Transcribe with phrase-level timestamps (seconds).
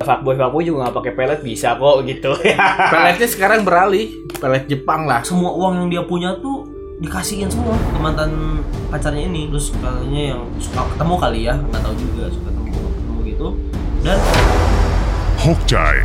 [0.00, 2.32] fuckboy fuckboy juga nggak pakai pelet bisa kok gitu
[2.92, 5.20] Peletnya sekarang beralih, pelet Jepang lah.
[5.20, 6.64] semua uang yang dia punya tuh
[7.04, 11.94] dikasihin semua ke mantan pacarnya ini terus katanya yang suka ketemu kali ya nggak tahu
[12.00, 13.46] juga suka ketemu ketemu gitu
[14.00, 14.18] dan
[15.40, 15.96] Hokjai.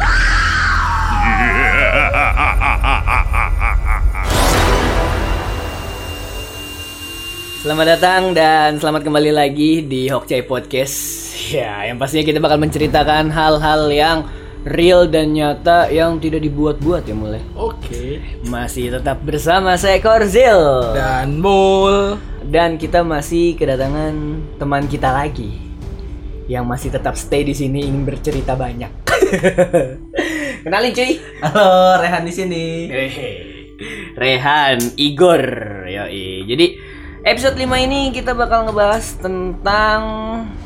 [7.60, 11.25] Selamat datang dan selamat kembali lagi di Hokcai Podcast.
[11.46, 14.18] Ya, yang pastinya kita bakal menceritakan hal-hal yang
[14.66, 17.42] real dan nyata yang tidak dibuat-buat ya mulai.
[17.54, 18.18] Oke.
[18.50, 22.18] Masih tetap bersama saya Korzil Dan Mul.
[22.50, 25.62] dan kita masih kedatangan teman kita lagi
[26.46, 28.90] yang masih tetap stay di sini ingin bercerita banyak.
[30.66, 31.22] Kenalin cuy.
[31.46, 32.64] halo Rehan di sini
[34.16, 35.44] Rehan, Igor,
[35.92, 36.48] yoi.
[36.48, 36.66] Jadi
[37.26, 40.00] episode 5 ini kita bakal ngebahas tentang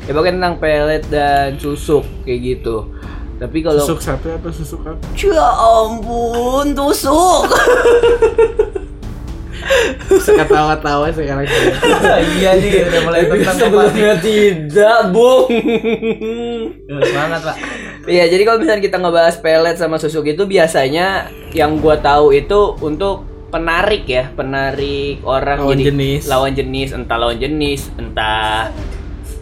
[0.04, 2.92] ya pokoknya tentang pelet dan susuk kayak gitu.
[3.40, 5.00] Tapi kalau Susuk satu atau susuk apa?
[5.16, 7.48] ya ampun tusuk.
[10.10, 11.48] Seketawa-tawa sekarang.
[12.36, 15.48] iya nih udah mulai tentang apa Sebelumnya tidak, Bung.
[16.84, 17.56] Ya, semangat pak
[18.04, 22.76] Iya, jadi kalau misalnya kita ngebahas pelet sama susuk itu biasanya yang gua tahu itu
[22.84, 26.22] untuk penarik ya, penarik orang Lawan jadi jenis.
[26.30, 28.70] lawan jenis, entah lawan jenis, entah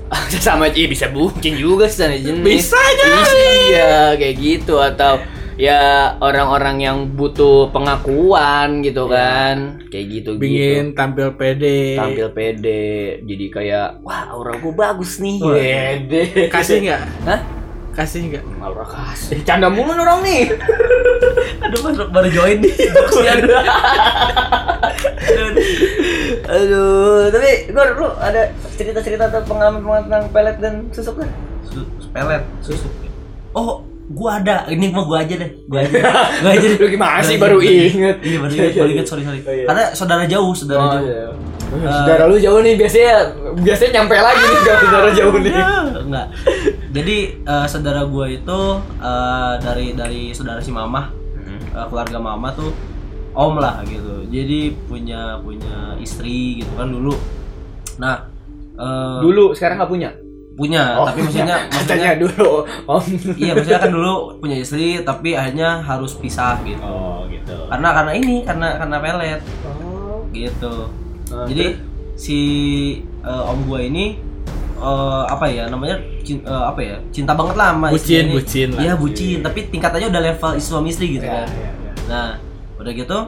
[0.44, 2.40] sama iya bisa bucin juga sama jenis.
[2.64, 3.44] Bisa jadi.
[3.68, 5.20] Iya, kayak gitu atau
[5.60, 9.84] ya orang-orang yang butuh pengakuan gitu kan.
[9.92, 12.00] Kayak gitu Bingin tampil pede.
[12.00, 15.38] Tampil pede, jadi kayak wah aura gua bagus nih.
[15.44, 16.48] Pede.
[16.48, 17.02] Kasih nggak?
[17.28, 17.57] Hah?
[17.98, 18.44] Kasih nggak?
[18.62, 19.42] Aura kasih.
[19.42, 20.54] Canda mulu orang nih.
[21.66, 23.32] aduh baru, baru join nih Boxnya.
[26.46, 31.28] Aduh, tapi gue lu ada cerita-cerita atau pengalaman-pengalaman tentang pelet dan susuk kan?
[31.66, 32.88] Su- pelet susuk
[33.52, 36.00] oh gua ada ini mah gua aja deh gua aja
[36.42, 38.16] gua aja deh Lu gimana sih baru inget?
[38.18, 39.64] iya baru inget baru inget sorry sorry Oh, iya.
[39.64, 41.28] karena saudara jauh saudara Oh, jauh iya.
[41.68, 43.14] Saudara lu jauh nih biasanya
[43.54, 45.52] biasanya nyampe lagi nih kalau saudara jauh nih.
[46.00, 46.26] enggak
[46.88, 48.60] jadi eh, saudara gua itu
[48.98, 51.12] eh, dari dari saudara si mama
[51.68, 52.72] eh, keluarga mama tuh
[53.30, 57.12] om lah gitu jadi punya punya istri gitu kan dulu
[57.96, 58.24] nah
[58.74, 60.10] eh, Dulu sekarang nggak punya.
[60.58, 62.50] Punya tapi maksudnya katanya maksudnya dulu
[62.84, 63.04] Om.
[63.36, 67.54] iya maksudnya kan dulu punya istri tapi akhirnya harus pisah gitu Oh, gitu.
[67.66, 70.26] karena karena ini karena karena pelet Oh.
[70.30, 70.90] gitu
[71.28, 71.76] Nah, jadi
[72.14, 72.38] si
[73.20, 74.16] eh, om gua ini
[74.74, 78.34] eh, apa ya namanya cin- eh, apa ya cinta banget lah sama Bucin, ini.
[78.34, 78.80] bucin lah.
[78.80, 81.92] iya bucin tapi tingkatannya udah level suami istri gitu Ya, kan ya, ya.
[82.08, 82.28] nah
[82.76, 83.18] udah gitu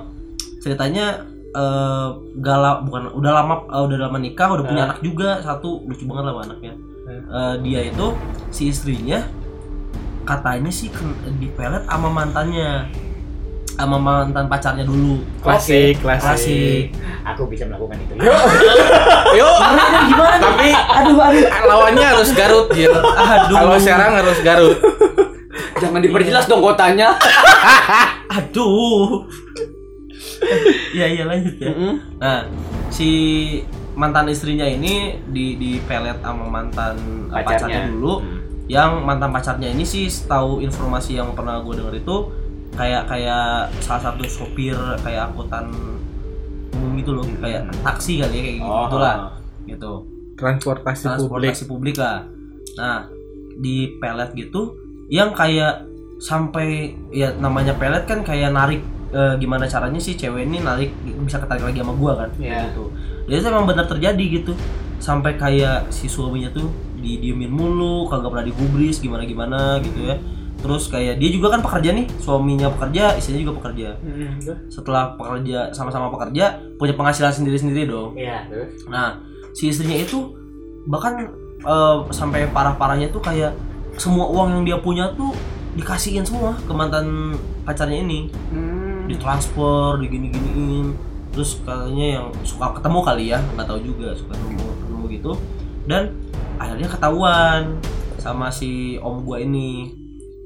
[0.58, 4.88] ceritanya eh gala bukan udah lama eh, udah lama nikah udah punya Ah.
[4.88, 6.72] anak juga satu lucu banget lah anaknya
[7.10, 7.26] Hmm.
[7.26, 8.06] Eh, dia itu
[8.54, 9.26] si istrinya
[10.22, 12.87] katanya sih ken- di pelet sama mantannya
[13.75, 16.93] sama mantan pacarnya dulu Klasik, Oke, klasik.
[17.25, 18.12] Aku bisa melakukan itu.
[19.34, 19.56] Yuk.
[20.12, 22.93] gimana Tapi aduh aduh lawannya harus Garut, Jil.
[22.93, 23.56] Aduh.
[23.56, 24.77] Kalau Serang harus Garut.
[25.81, 27.16] Jangan diperjelas dong kotanya.
[28.31, 29.27] aduh
[30.97, 31.94] iya iya lanjut ya Mm-mm.
[32.16, 32.47] nah
[32.88, 33.09] si
[34.00, 34.94] mantan istrinya ini
[35.26, 36.96] di di pelet sama mantan
[37.28, 37.44] eh, Pacarnya.
[37.60, 38.38] pacarnya dulu Hmm.
[38.66, 42.16] yang mantan pacarnya ini sih tahu informasi yang pernah gue denger itu
[42.72, 43.44] kayak kayak
[43.78, 45.68] salah satu sopir kayak angkutan
[46.72, 48.82] umum gitu loh kayak taksi kali ya kayak gitu Oh.
[48.86, 49.16] gitulah
[49.66, 49.92] gitu
[50.32, 51.52] Transportasi, publik.
[51.52, 52.24] transportasi publik lah
[52.72, 53.04] nah
[53.56, 54.72] di pelet gitu
[55.08, 55.84] yang kayak
[56.18, 56.68] sampai
[57.10, 58.80] ya namanya pelet kan kayak narik
[59.10, 62.70] eh, gimana caranya sih cewek ini narik bisa ketarik lagi sama gua kan Iya.
[62.70, 62.86] gitu
[63.36, 64.52] itu emang benar terjadi gitu.
[64.98, 66.68] Sampai kayak si suaminya tuh
[67.00, 70.16] didiemin mulu kagak pernah digubris gimana gimana gitu ya.
[70.60, 73.96] Terus kayak dia juga kan pekerja nih suaminya pekerja istrinya juga pekerja.
[74.68, 78.12] Setelah pekerja sama-sama pekerja punya penghasilan sendiri-sendiri dong.
[78.12, 78.84] Iya, terus.
[78.84, 79.24] Nah,
[79.56, 80.36] si istrinya itu
[80.84, 83.52] bahkan eh, sampai parah-parahnya tuh kayak
[83.97, 85.32] semua uang yang dia punya tuh
[85.76, 89.04] dikasihin semua ke mantan pacarnya ini, Hmm.
[89.09, 90.92] ditransfer, digini-giniin.
[91.30, 95.32] Terus katanya yang suka ketemu kali ya, nggak tahu juga suka ketemu, ketemu gitu.
[95.86, 96.03] Dan
[96.59, 97.62] akhirnya ketahuan
[98.18, 99.94] sama si om gua ini.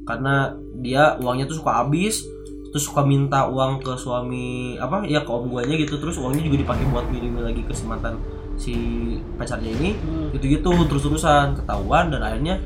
[0.05, 0.53] Karena
[0.85, 2.29] dia uangnya tuh suka habis
[2.75, 5.97] terus suka minta uang ke suami apa ya ke om guanya gitu.
[5.97, 8.21] Terus uangnya juga dipakai buat ngirim lagi ke si mantan
[8.61, 8.75] si
[9.41, 9.97] pacarnya ini.
[10.37, 12.13] Gitu gitu terus terusan ketahuan.
[12.13, 12.61] Dan akhirnya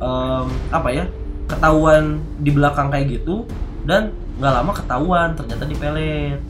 [0.00, 1.04] em, apa ya
[1.44, 3.44] ketahuan di belakang kayak gitu.
[3.84, 6.40] Dan nggak lama ketahuan ternyata dipelet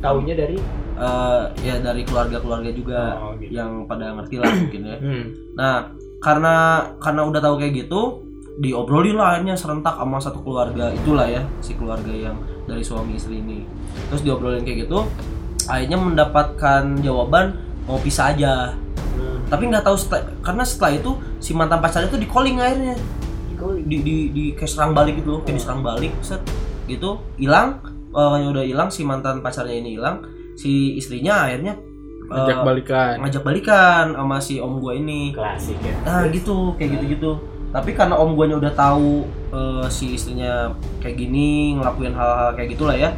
[0.00, 0.58] Taunya dari
[0.98, 3.54] Eh, ya dari keluarga-keluarga juga Oh, gitu.
[3.54, 4.98] yang pada ngerti lah mungkin ya.
[4.98, 5.24] Hmm.
[5.54, 6.54] Nah, karena
[6.98, 8.26] karena udah tahu kayak gitu,
[8.58, 12.34] diobrolin lah akhirnya serentak sama satu keluarga itulah ya si keluarga yang
[12.66, 13.62] dari suami istri ini.
[14.10, 15.06] Terus diobrolin kayak gitu
[15.70, 17.54] akhirnya mendapatkan jawaban
[17.86, 18.74] mau pisah aja.
[19.46, 22.98] Tapi nggak tahu setelah- karena setelah itu si mantan pacarnya tuh di calling akhirnya
[23.86, 26.42] di di di kayak serang balik gitu loh kayak diserang balik set
[26.90, 27.78] gitu hilang
[28.10, 30.24] eh, udah hilang si mantan pacarnya ini hilang
[30.54, 31.74] si istrinya akhirnya
[32.24, 33.14] eh, Ajak balikan.
[33.20, 35.94] ngajak balikan sama si om gua ini Klasik ya.
[36.02, 37.32] nah gitu kayak gitu gitu
[37.68, 42.96] tapi karena om guanya udah tahu eh, si istrinya kayak gini ngelakuin hal-hal kayak gitulah
[42.96, 43.12] ya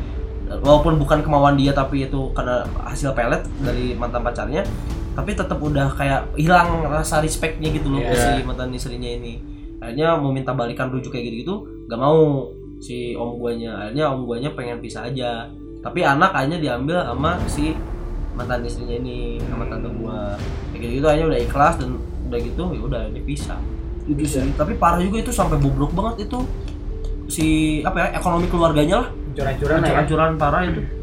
[0.51, 4.67] walaupun bukan kemauan dia tapi itu karena hasil pelet dari mantan pacarnya
[5.11, 8.23] tapi tetap udah kayak hilang rasa respectnya gitu loh ke Iya.
[8.35, 9.39] si mantan istrinya ini
[9.79, 11.55] akhirnya mau minta balikan rujuk kayak gitu gitu
[11.87, 12.51] gak mau
[12.81, 15.47] si om guanya akhirnya om guanya pengen pisah aja.
[15.81, 17.73] Tapi anak akhirnya diambil sama si
[18.37, 20.37] mantan istrinya ini sama tante gua.
[20.73, 21.91] Kayak gitu, gitu akhirnya udah ikhlas dan
[22.29, 23.61] udah gitu ya udah ini pisah.
[24.09, 24.53] Itu sih.
[24.57, 26.41] Tapi parah juga itu sampai bobrok banget itu.
[27.31, 27.47] Si
[27.87, 29.09] apa ya ekonomi keluarganya lah.
[29.31, 30.41] Hancur-hancuran lah ya.
[30.41, 31.00] parah itu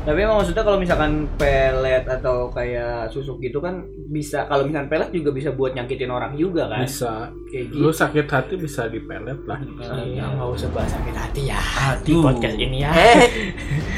[0.00, 5.12] Tapi emang maksudnya kalau misalkan pelet atau kayak susuk gitu kan bisa kalau misalkan pelet
[5.12, 6.88] juga bisa buat nyakitin orang juga kan.
[6.88, 7.28] Bisa.
[7.52, 7.84] Kayak gitu.
[7.84, 9.60] Lu sakit hati bisa dipelet lah.
[10.00, 11.60] Iya, nggak usah bahas sakit hati ya.
[11.60, 12.04] Aduh.
[12.08, 12.90] Di podcast ini ya.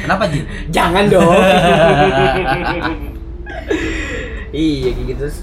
[0.02, 0.44] kenapa Jin?
[0.76, 1.30] Jangan dong.
[4.52, 5.20] iya kayak gitu.
[5.26, 5.38] Terus,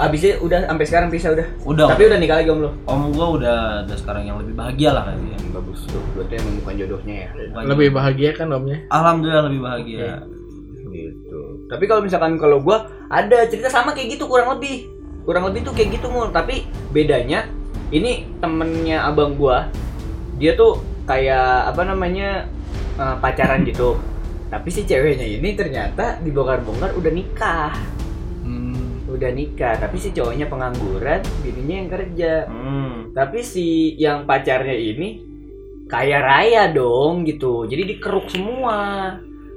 [0.00, 1.46] Abisnya udah sampai sekarang pisah udah.
[1.62, 2.70] udah Tapi udah nikah lagi om lo.
[2.88, 3.56] om gua udah
[3.86, 6.02] ada sekarang yang lebih bahagia lah kali ya Bagus tuh.
[6.16, 7.28] Berarti emang bukan jodohnya ya.
[7.64, 8.78] Lebih bahagia kan omnya?
[8.90, 10.24] alhamdulillah lebih bahagia
[10.88, 11.68] gitu.
[11.68, 14.88] Tapi kalau misalkan kalau gua ada cerita sama kayak gitu kurang lebih.
[15.28, 17.44] Kurang lebih tuh kayak gitu mul, tapi bedanya
[17.92, 19.68] ini temennya abang gua.
[20.40, 22.48] Dia tuh kayak apa namanya
[22.96, 24.00] eh, pacaran gitu.
[24.48, 27.76] Tapi si ceweknya ini ternyata dibongkar-bongkar udah nikah.
[29.18, 32.32] Udah nikah, tapi si cowoknya pengangguran, bininya yang kerja.
[32.46, 33.10] hmm.
[33.10, 35.26] Tapi si yang pacarnya ini
[35.90, 37.66] kaya raya dong gitu.
[37.66, 38.78] Jadi dikeruk semua.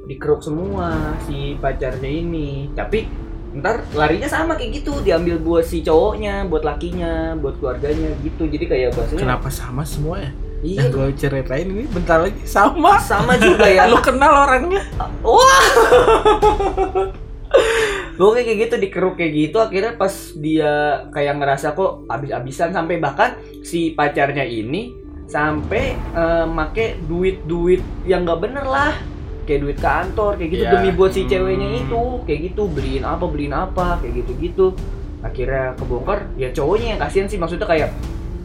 [0.10, 2.74] Dikeruk semua si pacarnya ini.
[2.74, 3.06] Tapi
[3.52, 8.50] ntar larinya sama kayak gitu, diambil buat si cowoknya, buat lakinya, buat keluarganya gitu.
[8.50, 10.32] Jadi kayak bahasanya Kenapa sama semua ya?
[10.62, 13.02] Iya, Yang gue ceritain ini bentar lagi sama.
[13.02, 13.86] sama juga ya.
[13.92, 14.82] Lu kenal orangnya?
[15.22, 15.66] Wah.
[18.22, 20.72] Pokoknya kayak gitu dikeruk kayak gitu akhirnya pas dia
[21.10, 24.94] kayak ngerasa kok abis-abisan sampai bahkan si pacarnya ini
[25.26, 28.94] sampai eh, make duit-duit yang nggak bener lah
[29.42, 30.72] kayak duit kantor kayak gitu Ya.
[30.72, 31.82] demi buat si ceweknya Hmm.
[31.82, 34.78] itu kayak gitu beliin apa beliin apa kayak gitu-gitu
[35.22, 37.90] akhirnya kebongkar ya cowoknya yang kasihan sih maksudnya kayak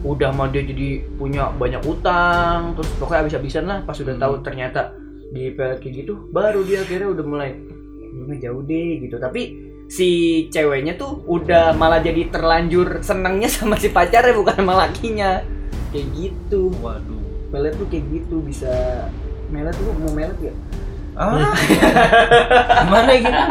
[0.03, 4.23] udah mau dia jadi punya banyak utang terus pokoknya habis-habisan lah pas udah Hmm.
[4.23, 4.81] tahu ternyata
[5.29, 7.51] di kayak gitu baru dia akhirnya udah mulai
[8.17, 10.09] "Ini jauh deh gitu tapi si
[10.51, 15.43] ceweknya tuh udah malah jadi terlanjur senengnya sama si pacarnya bukan sama lakinya.
[15.95, 16.75] Kayak gitu.
[16.83, 17.23] Waduh.
[17.55, 18.69] Pelet tuh kayak gitu bisa
[19.51, 20.55] melet tuh mau melet ya
[21.15, 21.55] ah.
[22.87, 23.43] Gimana ya gitu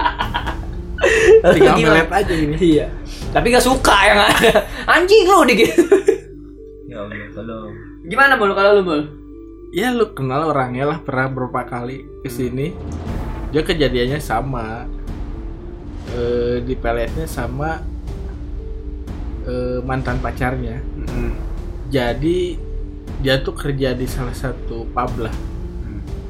[1.56, 1.96] Tinggal Gimana?
[2.02, 2.10] melet.
[2.12, 2.56] aja gini.
[2.60, 2.88] iya.
[3.36, 4.52] Tapi gak suka yang ada
[4.96, 5.76] anjing lu dikit.
[6.88, 7.74] Ya Allah tolong
[8.06, 9.02] gimana bol kalau lu bol
[9.76, 12.72] Ya lu kenal orangnya lah pernah berapa kali ke sini.
[13.52, 14.88] Dia kejadiannya sama.
[16.16, 17.84] Eh di peletnya sama
[19.44, 20.80] eh, mantan pacarnya.
[21.92, 22.56] Jadi
[23.20, 25.36] dia tuh kerja di salah satu pub lah.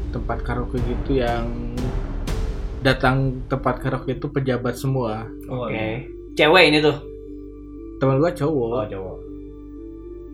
[0.10, 1.76] Tempat karaoke gitu yang
[2.82, 5.26] datang tempat karaoke itu pejabat semua.
[5.50, 6.06] oh, oke
[6.38, 6.98] cewek ini tuh
[7.98, 8.92] Teman gua cowok.
[8.92, 9.18] cowok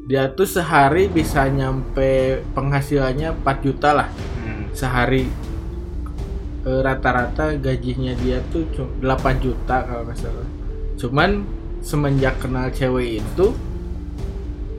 [0.09, 4.09] Dia tuh sehari bisa nyampe penghasilannya 4 juta lah.
[4.73, 5.50] sehari Eh,
[6.61, 10.47] rata-rata gajinya dia tuh cu- 8 juta kalau nggak salah.
[10.97, 11.41] Cuman
[11.81, 13.53] semenjak kenal cewek itu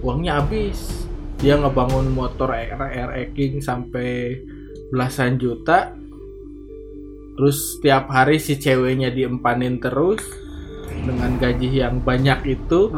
[0.02, 1.06] uangnya habis.
[1.42, 4.38] Dia ngebangun motor RR King sampai
[4.94, 5.90] belasan juta.
[7.34, 10.22] Terus tiap hari si ceweknya diempanin terus
[11.02, 12.94] dengan gaji yang banyak itu.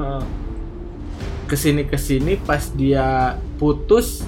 [1.48, 4.24] Ke sini ke sini pas dia putus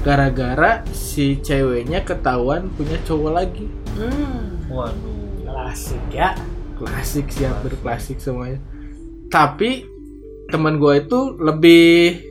[0.00, 3.66] gara-gara si ceweknya ketahuan punya cowok lagi.
[4.72, 5.44] Waduh.
[5.44, 6.32] Klasik ya.
[6.80, 8.56] Klasik siap berklasik semuanya.
[9.28, 9.84] Tapi
[10.48, 12.24] teman gue itu lebih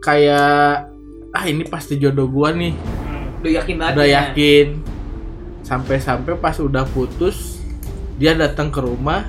[0.00, 0.88] kayak
[1.34, 2.74] ah ini pasti jodoh gue nih.
[3.42, 4.14] Udah yakin banget udah ya?
[4.30, 4.66] yakin.
[5.66, 7.58] Sampai-sampai pas udah putus
[8.14, 9.26] dia datang ke rumah.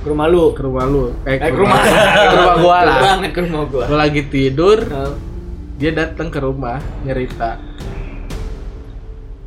[0.00, 0.56] Ke rumah lu?
[0.56, 1.12] Ke rumah lu.
[1.28, 1.78] Eh, eh, ke rumah.
[1.84, 2.78] ke rumah gua.
[2.86, 3.84] lah ke rumah gua.
[3.84, 4.78] Gua lagi tidur.
[4.80, 5.27] Eh,
[5.78, 7.62] dia datang ke rumah nyerita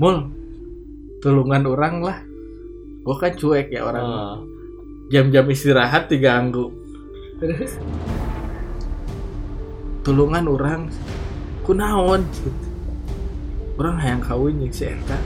[0.02, 0.42] mul
[1.22, 2.18] tulungan orang lah.
[3.06, 4.06] Gua kan cuek ya orang.
[4.06, 4.36] Eh.
[5.12, 6.74] jam-jam istirahat diganggu.
[7.38, 7.78] Terus?
[10.02, 10.82] Tulungan orang?
[11.68, 12.26] Kunaon?
[13.78, 15.18] Orang hayang kawin yang si Eta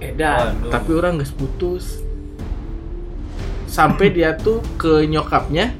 [0.00, 0.56] edan.
[0.72, 2.00] Tapi orang nggak putus.
[3.66, 5.74] Sampai dia tuh ke nyokapnya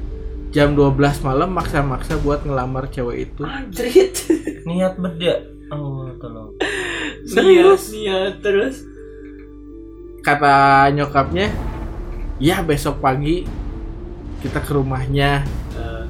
[0.53, 4.15] jam 12 malam maksa-maksa buat ngelamar cewek itu Anjrit.
[4.69, 5.33] niat beda
[5.69, 6.53] oh tolong
[7.25, 7.89] Serius?
[7.89, 8.85] Niat terus.
[10.19, 10.55] kata
[10.91, 11.51] nyokapnya
[12.37, 13.43] ya besok pagi
[14.39, 15.43] kita ke rumahnya
[15.73, 16.05] Eh,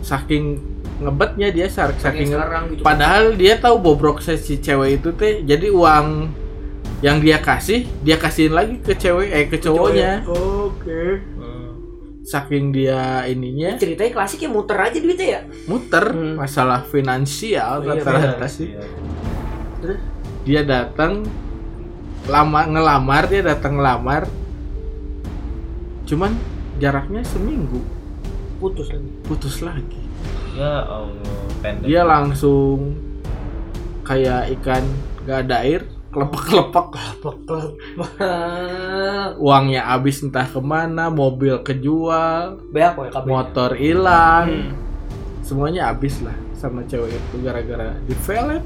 [0.00, 0.56] saking
[0.98, 2.80] ngebetnya dia saking, saking sekarang gitu.
[2.80, 6.32] padahal dia tahu bobrok si cewek itu teh jadi uang
[7.02, 11.20] yang dia kasih dia kasihin lagi ke cewek eh ke cowoknya Oke.
[11.36, 11.41] Hmm.
[12.22, 15.40] Saking dia ininya Ceritanya klasik ya muter aja duitnya ya.
[15.66, 16.38] muter Hmm.
[16.38, 18.82] masalah finansial Iya, rata-rata Iya, sih iya.
[19.78, 19.98] Terus
[20.42, 21.26] dia datang
[22.24, 24.30] lama ngelamar dia datang ngelamar
[26.04, 26.34] cuman
[26.76, 27.82] jaraknya seminggu
[28.58, 29.10] putus lagi.
[29.24, 30.02] putus lagi
[30.52, 32.94] ya Allah pendek dia langsung
[34.02, 34.82] kayak ikan
[35.22, 37.64] gak ada air kelepek kelepek
[39.38, 43.24] uangnya habis entah ke mana mobil kejual Beak kabelnya.
[43.24, 44.72] motor hilang Hmm.
[45.42, 48.62] semuanya habis lah sama cewek itu gara-gara di pelet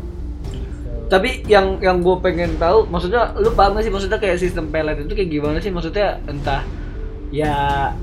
[1.07, 4.99] Tapi yang yang gue pengen tahu, maksudnya lu paham gak sih maksudnya kayak sistem pelet
[4.99, 5.71] itu kayak gimana sih?
[5.71, 6.67] Maksudnya entah
[7.31, 7.55] ya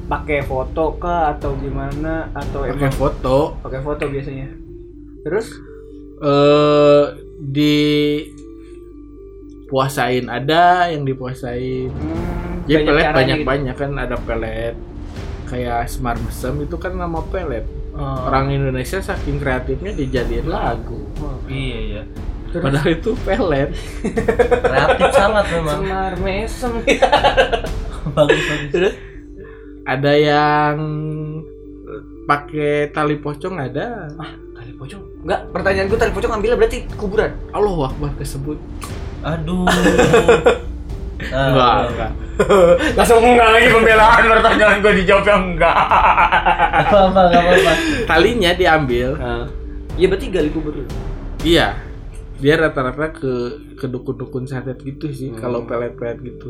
[0.08, 4.48] pakai foto kah atau gimana atau pakai emang foto pakai foto biasanya.
[5.20, 5.48] Terus
[6.24, 7.04] eh
[7.44, 7.76] di
[9.74, 13.50] puasain ada yang dipuasain hmm, jadi pelet caranya banyak gitu.
[13.50, 14.76] banyak kan ada pelet
[15.50, 18.26] kayak smart mesem itu kan nama pelet Oh.
[18.26, 21.06] orang Indonesia saking kreatifnya dijadiin lagu
[21.46, 22.04] iya iya
[22.50, 22.66] Terus?
[22.66, 23.70] padahal itu pelet
[24.66, 26.74] kreatif sangat memang Semar mesem.
[28.18, 28.94] bagus bagus Terus
[29.86, 30.76] ada yang
[32.26, 34.10] pakai tali pocong ada
[34.58, 35.02] tali pocong.
[35.22, 37.32] Enggak, pertanyaan gue tali pocong ngambilnya berarti kuburan.
[37.54, 38.58] Allah Akbar kesebut
[39.24, 39.66] aduh.
[41.32, 42.12] Ah, enggak enggak.
[42.98, 45.76] Langsung enggak lagi pembelaan pertanyaan gue dijawab yang enggak.
[45.76, 47.74] Gak apa-apa, gak apa-apa.
[48.06, 49.10] talinya diambil.
[49.94, 50.74] Iya berarti gali kubur.
[51.42, 51.68] Iya.
[52.38, 53.34] Dia rata-rata ke
[53.78, 55.40] ke dukun-dukun santet gitu sih Hmm.
[55.40, 56.50] kalau pelet-pelet gitu.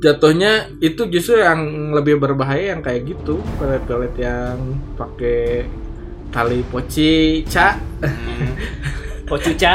[0.00, 1.60] Jatuhnya itu justru yang
[1.92, 3.38] lebih berbahaya yang kayak gitu.
[3.56, 4.58] Pelet-pelet yang
[4.96, 5.68] pakai
[6.28, 7.78] tali poci ca
[9.24, 9.74] Pocuca,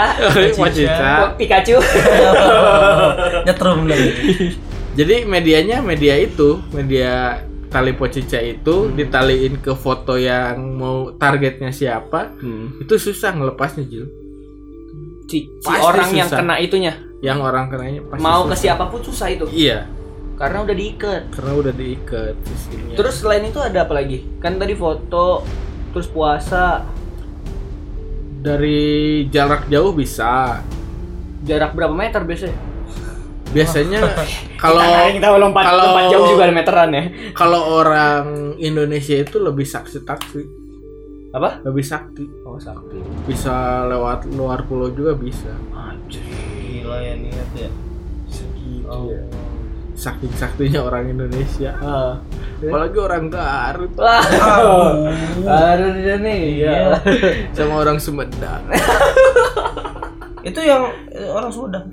[0.53, 1.09] Poci-ca.
[1.25, 1.77] Po- Pikachu.
[3.45, 4.09] Nyetrum lagi.
[4.99, 12.33] jadi medianya media itu media tali pocica itu ditaliin ke foto yang mau targetnya siapa
[12.75, 14.05] itu susah ngelepasnya Jil
[15.25, 16.41] Si, si orang yang susah.
[16.41, 18.61] kena itunya yang orang kenanya pasti mau ke susah.
[18.65, 19.85] siapa pun susah itu iya
[20.33, 21.21] karena udah diikat.
[21.29, 22.33] karena udah diikat.
[22.95, 24.23] Terus selain itu ada apa lagi?
[24.39, 25.43] Kan tadi foto,
[25.91, 26.87] terus puasa,
[28.39, 28.81] dari
[29.27, 30.63] jarak jauh bisa
[31.41, 32.57] jarak berapa meter biasanya?
[33.49, 33.99] biasanya
[34.61, 34.79] kalau
[35.09, 37.03] kita lompat kalau- lompat jauh juga ada meteran ya.
[37.33, 40.41] kalau orang Indonesia itu lebih sakti taksi
[41.29, 41.61] Apa?
[41.63, 43.01] lebih sakti Oh sakti.
[43.25, 46.21] bisa lewat luar pulau juga bisa Anjir.
[46.61, 47.69] Gila ya niat ya.
[48.27, 49.09] segitu Oh.
[49.09, 49.21] ya
[49.99, 52.15] saking saktinya orang Indonesia Ah.
[52.57, 54.23] apalagi orang Garut Wah.
[55.43, 56.39] Ada dia nih.
[56.57, 56.95] Iya.
[57.51, 58.63] sama orang Sumedang
[60.39, 61.91] Itu yang eh, orang Sumedang.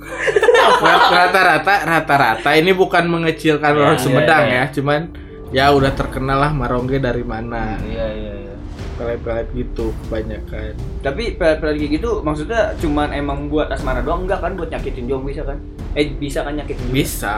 [1.11, 4.55] rata-rata rata-rata ini bukan mengecilkan Iya, orang iya, Sumedang iya.
[4.57, 5.01] ya cuman
[5.49, 8.55] ya udah terkenal lah Marongge dari mana Iya iya iya.
[8.97, 14.55] pelet-pelet gitu kebanyakan Tapi pelet-pelet kayak gitu maksudnya cuman emang buat asmara doang enggak kan
[14.55, 15.59] buat nyakitin juga bisa kan?
[15.93, 16.95] Eh bisa kan nyakitin juga?
[16.95, 17.35] bisa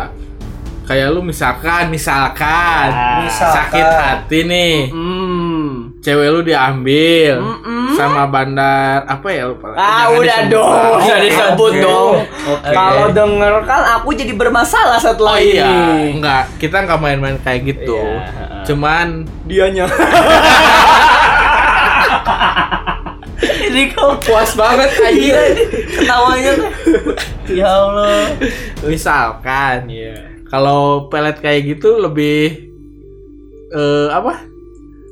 [0.88, 2.88] kayak lu misalkan misalkan.
[3.21, 3.54] Misalkan.
[3.54, 5.92] sakit hati nih Hmm.
[5.99, 7.92] cewek lu diambil Mm-mm.
[7.92, 10.49] sama bandar apa ya lupa Ah Jangan udah disebut.
[10.50, 11.83] dong, Oh, udah disebut oke.
[11.83, 12.14] dong.
[12.49, 12.73] Oke.
[12.73, 16.16] Kalau denger kan aku jadi bermasalah setelah oh iya ini.
[16.16, 18.64] enggak kita nggak main-main kayak gitu Iya.
[18.64, 19.07] cuman
[19.45, 19.85] Dianya.
[23.68, 26.71] Ini kau puas banget Iya, aja ini ketawanya tuh.
[27.59, 28.28] Ya Allah.
[28.83, 30.27] misalkan Iya.
[30.49, 32.69] Kalau pelet kayak gitu lebih
[33.71, 34.45] eh apa?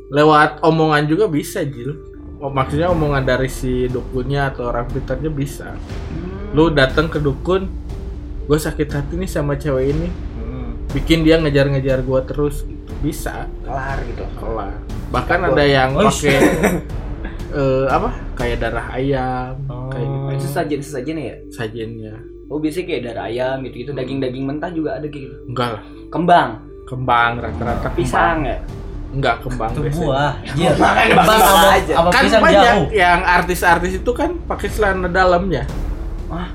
[0.09, 1.93] Lewat omongan juga bisa Jil.
[2.39, 5.73] Oh, maksudnya omongan dari si dukunnya atau orang pintarnya bisa
[6.53, 7.69] lu datang ke dukun
[8.47, 10.09] gue sakit hati nih sama cewek ini.
[10.39, 10.73] Hmm.
[10.95, 12.93] bikin dia ngejar-ngejar gua terus gitu.
[13.03, 13.45] bisa.
[13.61, 14.25] Kelar gitu.
[14.39, 14.73] kelar.
[15.13, 16.39] Bahkan ada yang pakai
[17.61, 18.11] eh, apa?
[18.37, 19.91] Kayak darah ayam Oh.
[19.91, 21.37] kayak gitu Itu sajian sesajen ya?
[21.51, 22.15] sajiannya
[22.47, 25.37] Oh biasanya kayak darah ayam gitu gitu daging-daging mentah juga ada kayak gitu.
[25.47, 26.49] enggak lah Kembang,
[26.85, 28.59] kembang rata-rata pisang ya.
[29.09, 30.05] Enggak kembang Itu biasanya.
[30.05, 30.33] buah.
[30.57, 30.71] Iya.
[31.09, 31.93] Kembang sama aja.
[31.95, 32.87] sama Kan pisang banyak jauh.
[32.93, 35.63] yang artis-artis itu kan pakai celana dalamnya.
[36.27, 36.51] ah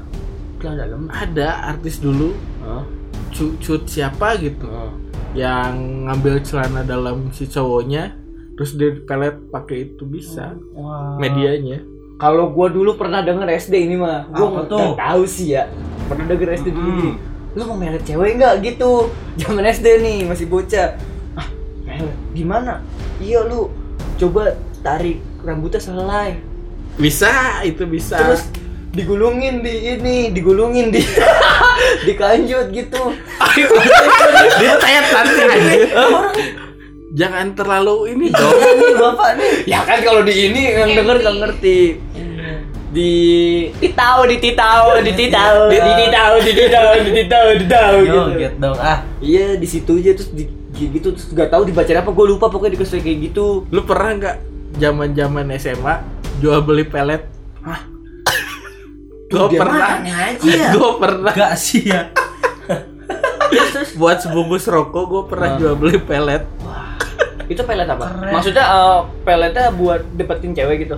[0.57, 2.31] celana dalam Ada artis dulu
[2.61, 2.83] oh.
[3.29, 4.95] cut, cut siapa gitu Oh.
[5.31, 5.73] yang
[6.05, 8.15] ngambil celana dalam si cowoknya
[8.53, 11.15] terus dia pelet pakai itu bisa Wah.
[11.17, 11.81] medianya.
[12.21, 15.65] Kalau gua dulu pernah denger SD ini mah, gua nggak tahu sih ya.
[16.05, 16.99] Pernah denger SD dulu Hmm.
[17.01, 17.11] gini.
[17.51, 19.09] Lu mau melet cewek nggak gitu?
[19.41, 21.01] Zaman SD nih masih bocah.
[21.33, 21.49] Ah,
[21.81, 22.85] melet gimana?
[23.17, 23.73] Iya lu
[24.15, 26.37] coba tarik rambutnya selai.
[26.95, 27.31] Bisa,
[27.65, 28.21] itu bisa.
[28.21, 28.45] Terus
[28.91, 31.01] digulungin di ini, digulungin di
[32.05, 33.01] dikanjut gitu.
[34.61, 35.89] dia kayak tante anjir.
[37.11, 38.55] Jangan terlalu ini dong.
[38.55, 39.51] Nih bapak nih.
[39.67, 41.79] Ya kan kalau di ini yang denger nggak ngerti.
[42.91, 43.11] Di
[43.77, 48.19] titau, di titau, di titau, di titau, di titau, di titau, di titau gitu.
[48.29, 48.99] Joget dong ah.
[49.17, 50.43] Iya di situ aja terus di
[50.73, 54.35] gitu terus nggak tahu dibaca apa gue lupa pokoknya dikasih kayak gitu Lu pernah nggak
[54.73, 55.93] zaman-zaman SMA
[56.37, 57.23] jual beli pelet?
[57.61, 57.81] Hah?
[59.25, 60.03] Gue pernah.
[60.03, 60.69] aja ya?
[60.73, 61.31] Gue pernah.
[61.31, 62.11] Enggak sih ya.
[63.95, 65.57] Buat sebungkus rokok gue pernah Ah.
[65.57, 66.43] jual beli pelet.
[67.45, 68.31] itu pelet apa Keren.
[68.31, 70.95] maksudnya eh, peletnya buat dapetin cewek gitu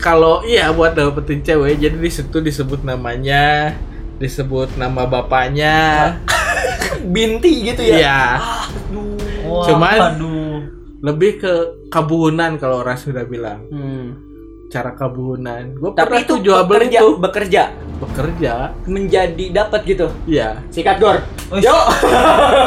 [0.00, 3.76] Kalau iya buat dapetin cewek, jadi di situ disebut namanya,
[4.16, 6.16] disebut nama bapaknya.
[7.06, 8.20] binti gitu ya Iya.
[8.36, 10.56] aduh Wah, Cuman- aduh.
[11.00, 11.52] Lebih ke
[11.88, 13.64] kabuhunan kalau orang sudah bilang.
[13.66, 14.28] hmm.
[14.68, 15.74] Cara kabuhunan.
[15.74, 17.16] Gue tapi pernah itu jual beli bekerja tuh.
[17.18, 17.62] bekerja
[17.98, 18.52] Bekerja.
[18.84, 20.60] menjadi dapat gitu Iya.
[20.68, 21.18] sikat gor
[21.52, 21.84] yuk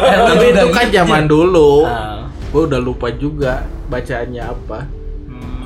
[0.03, 1.85] Tapi itu kan zaman dulu.
[1.85, 2.27] Ah.
[2.49, 4.79] Gue udah lupa juga bacaannya apa.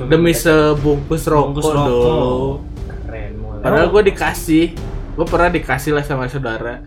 [0.00, 1.84] Demi sebungkus rokok, rokok.
[1.84, 2.62] dulu.
[3.02, 4.64] keren mulai Padahal gue dikasih.
[5.12, 6.86] Gue pernah dikasih lah sama saudara.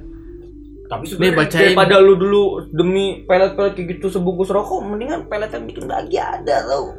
[0.83, 1.71] tapi Nih, bacain.
[1.71, 6.67] daripada lu dulu demi pelet-pelet kayak gitu sebungkus rokok mendingan pelet yang bikin lagi ada
[6.67, 6.91] tau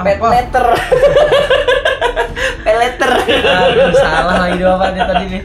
[0.00, 0.28] pet Apa?
[0.32, 0.66] letter
[2.64, 3.12] peleter
[3.44, 5.42] Aduh, salah lagi bapak nih tadi nih.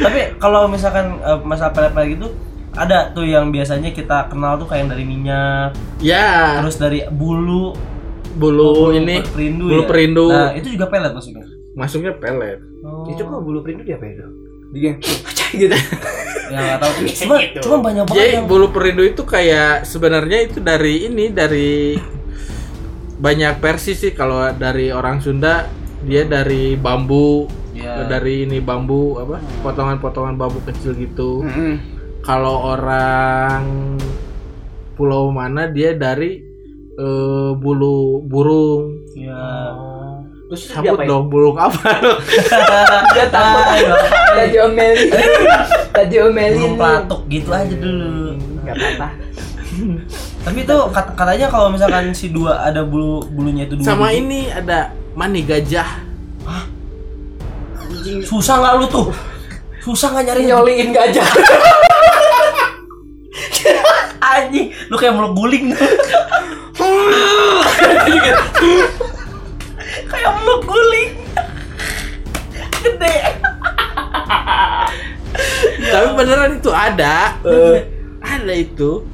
[0.00, 2.26] Tapi kalau misalkan eh, masalah pelet-pelet gitu
[2.70, 7.74] ada tuh yang biasanya kita kenal tuh kayak yang dari minyak, Ya, terus dari bulu,
[8.32, 9.88] bulu ini perindu bulu ya.
[9.88, 10.26] perindu.
[10.28, 11.44] Nah, itu juga pelet maksudnya.
[11.70, 12.58] masuknya pelet.
[12.80, 13.06] Oh.
[13.06, 14.26] itu kok bulu perindu dia apa itu
[14.74, 14.92] dia
[15.50, 15.74] gitu
[16.50, 16.92] ya nggak tahu.
[17.06, 17.58] Cuma Gitu.
[17.62, 21.94] cuma banyak banget Jadi yang bulu perindu itu kayak sebenarnya itu dari ini dari
[23.16, 25.66] banyak versi sih kalau dari orang Sunda
[26.00, 28.02] dia dari bambu Ya.
[28.04, 31.40] dari ini bambu apa potongan-potongan bambu kecil gitu.
[31.40, 31.80] Mm-mm.
[32.20, 33.96] Kalau orang
[34.92, 36.44] pulau mana dia dari
[37.00, 39.00] eh, bulu burung.
[39.10, 39.72] ya.
[40.46, 41.78] terus dia Sabut apa dong burung apa?
[43.14, 43.86] dia takut
[44.34, 45.06] tadi omeli
[45.90, 48.34] tadi omeli Burung pelatuk gitu aja dulu.
[48.60, 49.08] nggak apa-apa.
[50.40, 54.18] Tapi itu kat- katanya kalau misalkan si dua ada bulu bulunya itu dua Sama biji,
[54.20, 55.86] ini ada mani gajah.
[58.22, 59.06] susah nggak lu tuh?
[59.84, 61.24] Susah nggak nyari nyoliin gajah.
[64.20, 65.72] Anjing lu kayak meluk guling
[70.10, 71.10] kayak meluk guling.
[72.80, 73.16] Gede.
[75.90, 77.34] Tapi beneran itu ada.
[77.44, 77.78] Eh.
[78.20, 79.04] Ada itu.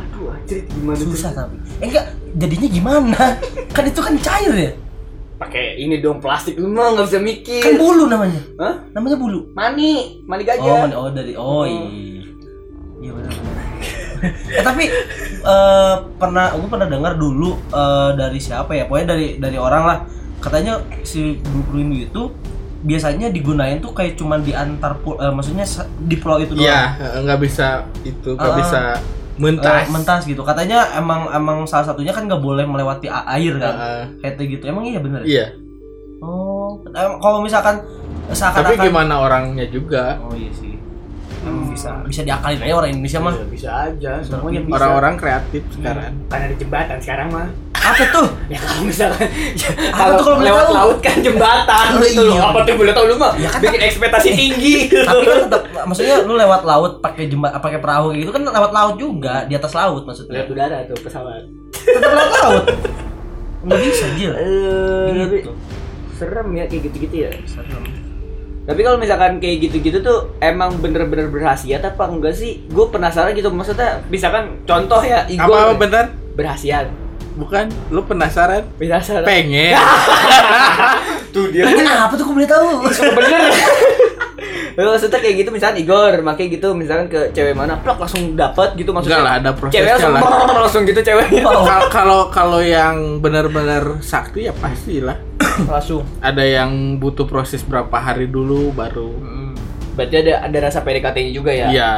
[0.00, 1.56] aduh anjir gimana susah tapi.
[1.80, 3.22] Eh enggak jadinya gimana?
[3.70, 4.72] Kan itu kan cair ya?
[5.38, 6.56] Pakai ini dong plastik.
[6.56, 8.40] Lu mah nggak bisa kan mikir bulu namanya.
[8.56, 8.74] Hah?
[8.94, 9.52] namanya bulu.
[9.52, 12.23] Mani mani oh gajah mani- oh dari oh iya iya
[14.26, 14.84] eh, tapi
[15.40, 19.98] eh, pernah gue pernah dengar dulu eh, dari siapa ya pokoknya dari dari orang lah
[20.38, 22.22] katanya si bulu perindu itu
[22.80, 25.64] biasanya digunain tuh kayak cuman di antar pul eh, maksudnya
[25.98, 27.68] di pulau itu doang Iya, eh, nggak bisa
[28.02, 28.58] itu, nggak Ah.
[28.58, 28.80] bisa
[29.34, 29.88] mentas.
[29.88, 34.38] mentas gitu katanya emang emang salah satunya kan nggak boleh melewati air kan Eh, kayak
[34.38, 35.26] gitu emang iya bener ya?
[35.26, 35.46] iya.
[36.20, 36.78] oh
[37.18, 37.82] kalau misalkan
[38.24, 40.16] Tapi seakan-akan gimana orangnya juga?
[40.22, 40.63] oh iya sih
[41.74, 43.34] bisa bisa diakalin aja orang Indonesia mah.
[43.34, 44.74] Ya, bisa aja semuanya bisa.
[44.76, 46.12] Orang-orang kreatif sekarang.
[46.24, 47.48] kan ada jembatan sekarang mah.
[47.74, 48.26] Apa tuh?
[48.48, 50.72] Ya kalau misalkan ya, Apa tuh kalau lewat tahu?
[50.72, 52.32] laut kan jembatan Oh, gitu loh.
[52.32, 52.42] iya.
[52.46, 54.76] apa tuh boleh tahu lu mah Ya kan, bikin ekspektasi tinggi.
[54.88, 58.94] Tapi kan tetap maksudnya lu lewat laut pakai jembat pakai perahu gitu kan lewat laut
[58.96, 60.40] juga di atas laut maksudnya.
[60.40, 61.44] Lewat udara tuh pesawat.
[61.74, 62.64] Tetap lewat laut?
[63.62, 64.32] Nggak bisa Jil.
[64.32, 65.52] Eh gitu.
[66.14, 67.30] serem ya kayak gitu-gitu ya.
[67.44, 67.84] Serem
[68.64, 73.48] tapi kalau misalkan kayak gitu-gitu tuh emang bener-bener berhasiat apa enggak sih gue penasaran gitu
[73.48, 76.04] maksudnya misalkan contoh ya Apa Igor bener?
[76.32, 76.88] berhasiat
[77.34, 77.66] Bukan?
[77.90, 78.62] Lu penasaran?
[78.78, 79.74] penasaran Pengen.
[81.34, 82.66] tuh dia Pengen apa tuh kok boleh tahu
[83.12, 83.42] bener
[84.74, 88.74] Eh, maksudnya kayak gitu misalkan Igor make gitu misalkan ke cewek mana plak langsung dapat
[88.74, 90.58] gitu maksudnya Enggak lah, ada prosesnya cewek langsung, lah.
[90.66, 95.14] langsung gitu ceweknya Kal- Kalau kalau yang benar-benar sakti ya pasti lah.
[95.64, 99.10] Langsung Ada yang butuh proses berapa hari dulu baru.
[99.92, 101.92] berarti ada ada rasa PDKT juga ya Iya.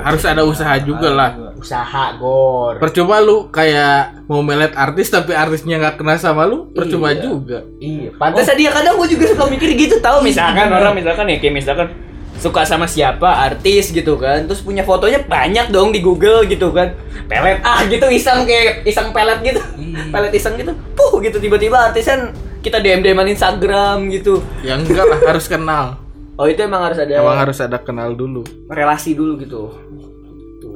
[0.00, 1.30] Harus ada usaha juga lah.
[1.54, 7.10] usaha gor Percuma lu kayak mau melet artis tapi artisnya nggak kena sama lu, percuma
[7.10, 7.18] Iya.
[7.20, 7.58] juga.
[7.76, 11.54] iya pantas dia kadang gue juga suka mikir gitu tahu misalkan orang misalkan ya kayak
[11.56, 11.88] misalkan
[12.36, 16.94] suka sama siapa artis gitu kan terus punya fotonya banyak dong di Google gitu kan
[17.26, 20.06] pelet ah gitu iseng kayak iseng pelet gitu Iya.
[20.08, 25.18] pelet iseng gitu puh gitu tiba-tiba artisan kita DM DM Instagram gitu Ya enggak lah,
[25.24, 25.96] harus kenal.
[26.38, 28.42] oh itu emang harus ada Emang harus ada kenal dulu.
[28.66, 29.70] relasi dulu gitu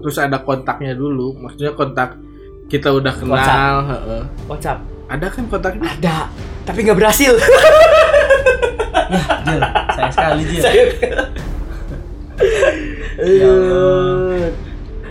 [0.03, 1.39] Terus ada kontaknya dulu.
[1.39, 2.19] Maksudnya kontak
[2.67, 3.87] kita udah kenal, WhatsApp.
[3.89, 4.23] heeh.
[4.47, 5.83] WhatsApp Ada kan kontaknya?
[5.91, 6.17] ada
[6.63, 7.35] tapi nggak berhasil
[9.45, 9.61] Jil,
[9.93, 10.63] sayang sekali Jil.
[10.63, 10.95] Saya-
[13.19, 13.53] Ya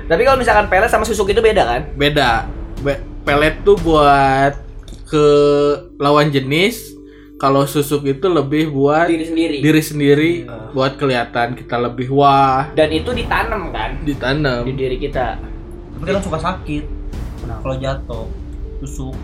[0.07, 2.43] tapi kalau misalkan pelet sama susuk itu beda kan Beda.
[2.81, 4.57] Be- pelet tuh buat
[5.11, 5.27] ke
[5.99, 6.95] lawan jenis.
[7.35, 10.31] Kalau susuk itu lebih buat diri sendiri diri sendiri,
[10.77, 14.61] buat kelihatan kita lebih wah, dan itu ditanam kan ditanam.
[14.61, 15.41] di diri kita
[15.97, 16.85] Tapi kan suka sakit.
[17.41, 18.25] Kalau jatuh,
[18.77, 19.17] tusuk,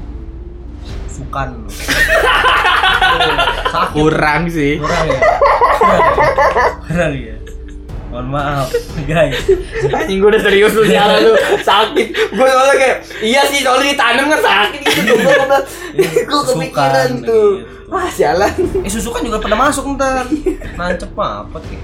[1.06, 1.70] sukan.
[3.74, 3.94] sakit.
[3.94, 4.82] Kurang sih.
[4.82, 5.22] Kurang ya.
[5.78, 6.26] Kurang ya.
[6.90, 7.37] Kurang ya.
[8.18, 8.68] Mohon maaf,
[9.06, 9.38] guys.
[9.94, 14.26] anjing gue udah serius lu jalan lu sakit gue soalnya kayak iya sih soalnya ditanam
[14.28, 15.62] kan sakit gitu gue gue
[16.26, 17.86] gue kepikiran Susukan, tuh gitu.
[17.88, 20.26] wah jalan Eh susukan juga pernah masuk ntar.
[20.74, 21.82] Nancep apa kek?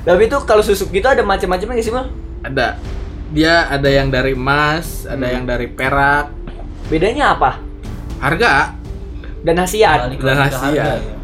[0.00, 2.74] tapi itu kalau susuk gitu ada macam-macamnya nggak sih mal Ada.
[3.28, 6.34] Dia ada yang dari emas, ada yang dari perak.
[6.86, 7.62] bedanya apa
[8.18, 8.74] Harga
[9.38, 10.58] dan hasiat Dan Asia.
[10.58, 11.14] harga ya.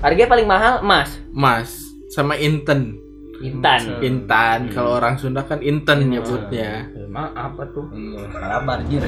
[0.00, 1.68] harganya paling mahal emas emas
[2.08, 2.96] sama inten.
[3.38, 4.58] Intan Intan.
[4.68, 6.90] Kalau orang Sunda kan inten nyebutnya.
[6.98, 9.02] emang apa tuh Iya, kabar jir.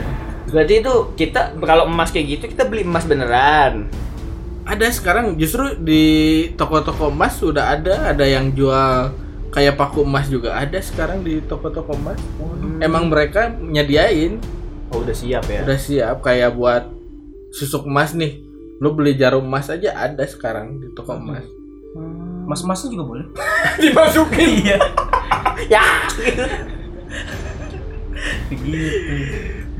[0.48, 3.86] berarti itu kita kalau emas kayak gitu kita beli emas beneran
[4.64, 6.04] Ada sekarang justru di
[6.54, 9.10] toko-toko emas sudah ada, ada yang jual
[9.50, 12.22] kayak paku emas juga ada sekarang di toko-toko emas.
[12.78, 14.38] Emang mereka nyediain,
[14.94, 16.86] oh udah siap ya udah siap kayak buat
[17.50, 18.38] susuk emas nih.
[18.78, 21.42] Lu beli jarum emas aja ada sekarang di toko emas.
[22.50, 23.26] Mas-masnya juga boleh.
[23.82, 24.78] dimasukin Iya.
[25.72, 25.84] ya
[26.18, 26.44] gitu.
[28.50, 29.14] Begitu.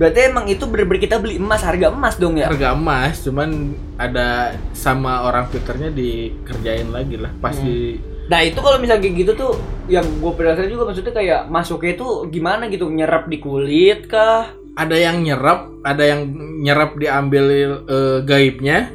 [0.01, 4.57] berarti emang itu bener-bener kita beli emas harga emas dong ya Harga emas cuman ada
[4.73, 9.53] sama orang Twitternya dikerjain lagi lah pas di Nah itu kalau misalnya kayak gitu tuh
[9.91, 14.55] yang gue penasaran juga maksudnya kayak masuknya itu gimana gitu nyerap di kulit kah?
[14.79, 16.31] ada yang nyerap, ada yang
[16.63, 17.45] nyerap diambil
[17.85, 18.89] eh, gaibnya,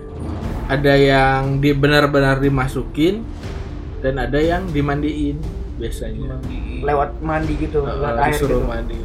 [0.72, 3.22] ada yang di benar-benar dimasukin
[4.06, 5.42] dan ada yang dimandiin
[5.76, 6.38] biasanya.
[6.80, 8.46] Lewat mandi gitu, Eh, lewat air gitu.
[8.46, 8.96] disuruh mandi.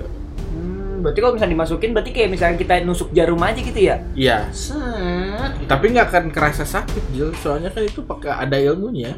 [0.53, 3.97] Hmm, berarti kalau misalnya dimasukin berarti kayak misalnya kita nusuk jarum aja gitu ya?
[4.13, 5.65] Iya, Set.
[5.65, 9.17] tapi nggak akan kerasa sakit Jil, soalnya kan itu pakai ada ilmunya.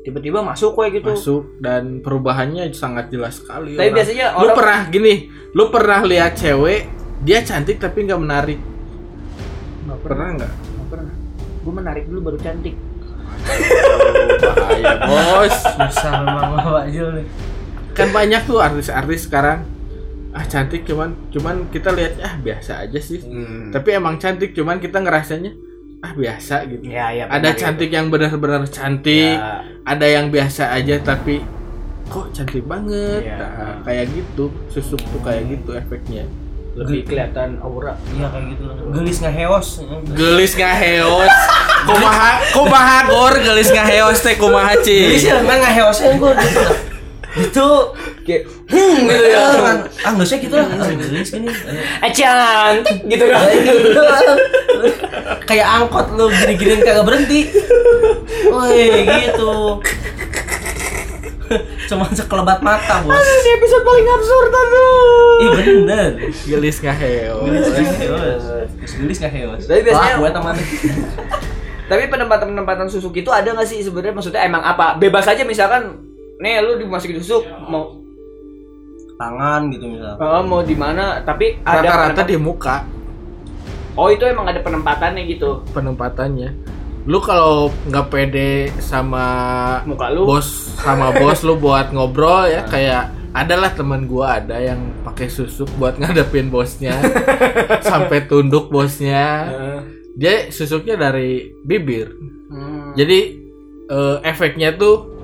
[0.00, 1.10] Tiba-tiba masuk kayak gitu.
[1.10, 3.74] Masuk dan perubahannya sangat jelas sekali.
[3.74, 3.96] Tapi orang.
[3.98, 5.14] biasanya lu orang pernah gini,
[5.50, 6.86] lu pernah lihat cewek
[7.26, 8.60] dia cantik tapi nggak menarik.
[9.82, 10.52] Nggak Pernah nggak?
[10.54, 11.12] Nggak pernah.
[11.60, 12.74] Gue menarik dulu baru cantik.
[14.28, 15.54] Bahaya bos.
[15.54, 16.50] Susah memang
[16.86, 17.26] Jil nih.
[17.92, 19.64] kan banyak tuh artis-artis sekarang
[20.30, 23.24] ah cantik cuman cuman kita lihat ah biasa aja sih
[23.70, 25.56] tapi emang cantik cuman kita ngerasanya
[25.98, 27.24] ah biasa gitu Ya, ya.
[27.26, 29.64] ada cantik yang benar-benar cantik Ya.
[29.82, 31.40] ada yang biasa aja tapi
[32.06, 33.40] kok cantik banget Iya.
[33.40, 36.28] Nah, kayak gitu susuk tuh kayak gitu efeknya
[36.76, 37.96] Lebih kelihatan aura.
[38.12, 38.64] Iya kayak gitu.
[38.92, 39.68] Gelis nggak heos.
[40.12, 41.32] gelis nggak heos
[41.86, 46.32] kumaha kumaha gor gelis nggak heos teh kumaha Gelis cing ya memang nggak heosnya gue
[46.36, 46.62] gitu.
[47.36, 47.66] Itu
[48.24, 49.44] kayak hmm gitu ya.
[49.56, 51.48] kan ah nggak usah gitu lah Ah, gelis gini
[52.02, 53.44] Eh cantik gitu kan.
[55.44, 57.40] kayak angkot lu gini-gini kagak berhenti
[58.46, 59.78] woi gitu
[61.90, 63.14] cuman sekelebat mata bos.
[63.14, 65.36] Ini episode paling absurd aduh.
[65.36, 66.10] ih bener.
[66.46, 70.54] Gelis nggak heos gelis gelis nggak heos Tapi biasanya- Wah, gue teman
[71.86, 74.14] Tapi penempatan-penempatan susuk itu ada nggak sih sebenarnya?
[74.18, 74.98] Maksudnya emang apa?
[74.98, 76.02] Bebas aja misalkan
[76.42, 77.96] nih lu dimasukin susuk mau
[79.16, 81.22] tangan gitu misal oh, mau di mana?
[81.24, 82.84] Tapi ada rata-rata di muka.
[83.96, 85.64] Oh, itu emang ada penempatannya gitu.
[85.72, 86.75] penempatannya
[87.06, 89.26] lu kalau nggak pede sama
[89.86, 90.26] Muka lu.
[90.26, 95.70] bos sama bos lu buat ngobrol ya kayak adalah teman gua ada yang pakai susuk
[95.76, 96.98] buat ngadepin bosnya
[97.80, 99.78] sampai tunduk bosnya Heeh.
[100.14, 102.10] dia susuknya dari bibir
[102.46, 102.94] Hmm.
[102.94, 103.42] jadi
[103.86, 105.18] eh, efeknya tuh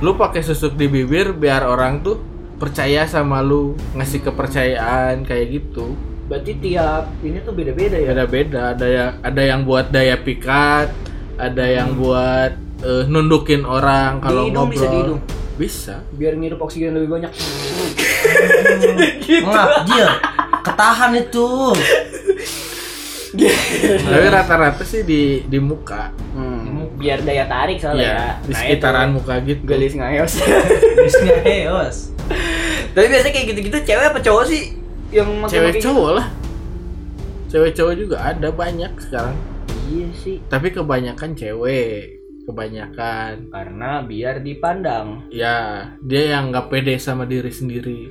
[0.00, 2.16] lu pakai susuk di bibir biar orang tuh
[2.56, 5.92] percaya sama lu ngasih kepercayaan kayak gitu
[6.22, 8.08] Berarti tiap ini tuh beda-beda ya.
[8.10, 10.88] beda-beda ada yang ada yang buat daya pikat
[11.42, 15.20] ada yang buat eh, nundukin orang kalau ngobrol bisa di hidung.
[15.52, 17.30] bisa Biar ngirup oksigen lebih banyak.
[19.42, 20.08] Ngajir.
[20.62, 21.48] Ketahan itu.
[24.04, 28.12] tapi rata-rata sih di di muka Hmm, biar daya tarik soalnya ya.
[28.12, 29.14] ya di Nah, sekitaran itu.
[29.16, 30.32] muka gitu Gelis ngayos.
[31.00, 31.96] Bisnya heos.
[32.92, 34.76] Tapi biasanya kayak gitu-gitu cewek apa cowok sih
[35.08, 35.88] yang cewek gitu?
[35.88, 36.26] cowok lah
[37.46, 39.36] cewek cowok juga ada banyak sekarang
[39.92, 40.36] Iya sih.
[40.46, 45.28] tapi kebanyakan cewek kebanyakan Karena biar dipandang.
[45.28, 45.56] ya
[46.00, 48.08] dia yang nggak pede sama diri sendiri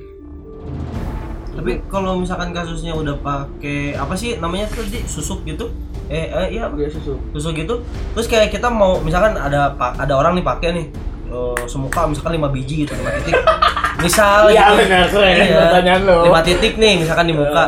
[1.52, 5.68] Tapi kalau misalkan kasusnya udah pakai apa sih namanya tuh di susuk gitu?
[6.08, 7.20] Eh, eh iya Dia susu.
[7.30, 7.84] susuk gitu.
[8.10, 10.86] Terus kayak kita mau misalkan ada ada orang nih pakai nih
[11.28, 13.36] eh, semuka misalkan 5 biji gitu 5 titik.
[14.00, 14.76] Misal Iya gitu.
[14.80, 15.58] benar keren Iya.
[15.62, 16.16] pertanyaan lo.
[16.26, 17.64] 5 titik nih misalkan di muka.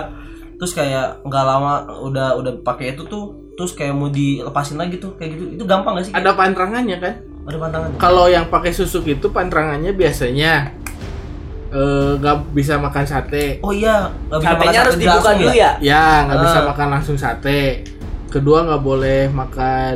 [0.57, 5.15] Terus kayak nggak lama udah udah pakai itu tuh terus kayak mau dilepasin lagi tuh
[5.15, 5.45] kayak gitu.
[5.53, 6.13] Itu gampang gak sih?
[6.13, 7.15] ada pantrangannya kan
[7.45, 7.89] ada pantangan.
[7.97, 10.73] kalau yang pakai susuk itu pantrangannya biasanya
[11.71, 15.53] eh, nggak bisa makan sate Oh iya, nggak bisa makan Satenya harus sate dibuka dulu
[15.53, 15.71] ya.
[15.79, 16.65] ya nggak bisa Ah.
[16.67, 17.61] makan langsung sate
[18.29, 19.95] kedua nggak boleh makan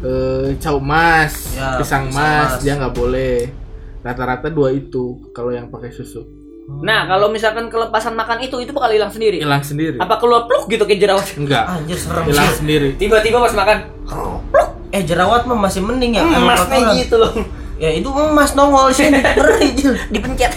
[0.00, 2.62] eh, cau mas Ya, pisang pisang mas mas.
[2.62, 3.50] dia nggak boleh
[4.00, 5.90] rata-rata dua itu kalau yang pakai
[6.68, 9.40] Nah, kalau misalkan kelepasan makan itu itu bakal hilang sendiri.
[9.40, 11.26] hilang sendiri Apa keluar pluk gitu kayak jerawat?
[11.34, 13.78] enggak Anjir serem hilang sendiri Tiba-tiba pas makan
[14.88, 16.22] Eh jerawat mah masih mending ya.
[16.22, 16.96] Emang emas nih kotoran.
[16.98, 17.32] gitu loh.
[17.76, 19.08] Ya itu emas nongol sih.
[20.12, 20.52] Dipencet.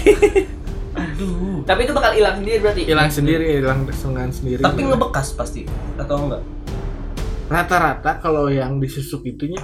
[0.91, 1.61] Aduh.
[1.61, 2.81] Tapi itu bakal hilang sendiri berarti.
[2.83, 5.63] hilang sendiri hilang dengan sendiri Tapi ngebekas pasti
[5.95, 6.43] atau enggak?
[7.47, 9.59] rata-rata kalau yang disusuk itunya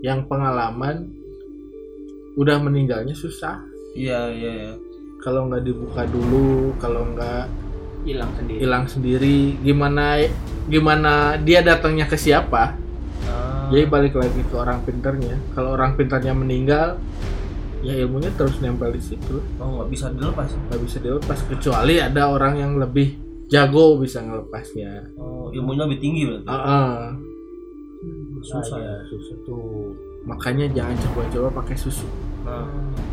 [0.00, 1.12] yang pengalaman
[2.34, 3.60] udah meninggalnya susah
[3.92, 4.72] Iya iya iya.
[5.20, 7.46] Kalau nggak dibuka dulu kalau nggak
[8.00, 8.58] Hilang sendiri.
[8.58, 10.24] hilang sendiri gimana
[10.66, 12.72] gimana dia datangnya ke siapa
[13.22, 13.68] Ah.
[13.68, 16.96] jadi balik lagi ke orang pinternya kalau orang pinternya meninggal
[17.80, 20.48] ya ilmunya terus nempel di situ Oh nggak bisa dilepas.
[20.48, 26.22] nggak bisa dilepas kecuali ada orang yang lebih jago bisa ngelepasnya Oh ilmunya lebih tinggi
[26.24, 26.48] berarti.
[26.48, 26.96] Ah, ah.
[28.40, 28.76] Susah.
[28.76, 32.08] Ah, ya, susah tuh makanya jangan coba-coba pakai susu
[32.40, 32.64] Nah.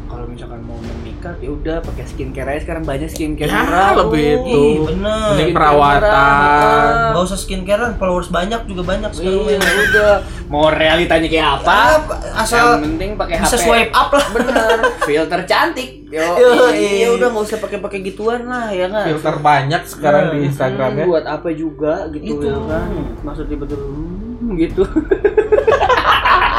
[0.08, 3.91] Kalau misalkan mau memikat ya udah pakai skincare aja sekarang banyak skincare Ya, murah.
[3.98, 4.56] lebih itu.
[4.58, 5.28] Ih bener.
[5.28, 6.88] Mending Skincare perawatan.
[7.10, 9.43] Gak usah skincarean, followers banyak juga banyak sekarang.
[9.46, 9.78] Iya, men.
[9.86, 10.13] udah.
[10.48, 11.76] Mau realitanya kayak apa?
[11.98, 12.13] Apa?
[12.38, 13.63] Asal Yang penting pakai bisa HP.
[13.63, 14.26] swipe up lah.
[14.32, 15.89] Bener, filter cantik.
[16.08, 17.04] Yo, Yoi.
[17.04, 19.12] iya udah nggak usah pakai-pakai gituan lah ya kan.
[19.12, 22.48] filter banyak sekarang di Hmm, Instagramnya buat apa juga gitu Itu.
[22.48, 22.88] ya kan.
[23.22, 24.88] Maksudnya betul hmm, gitu.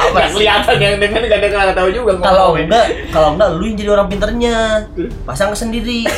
[0.09, 3.77] apa kelihatan yang dengan gak ada nggak tahu juga Kalau enggak, kalau enggak lu yang
[3.77, 4.57] jadi orang pinternya.
[5.23, 6.09] Pasang sendiri.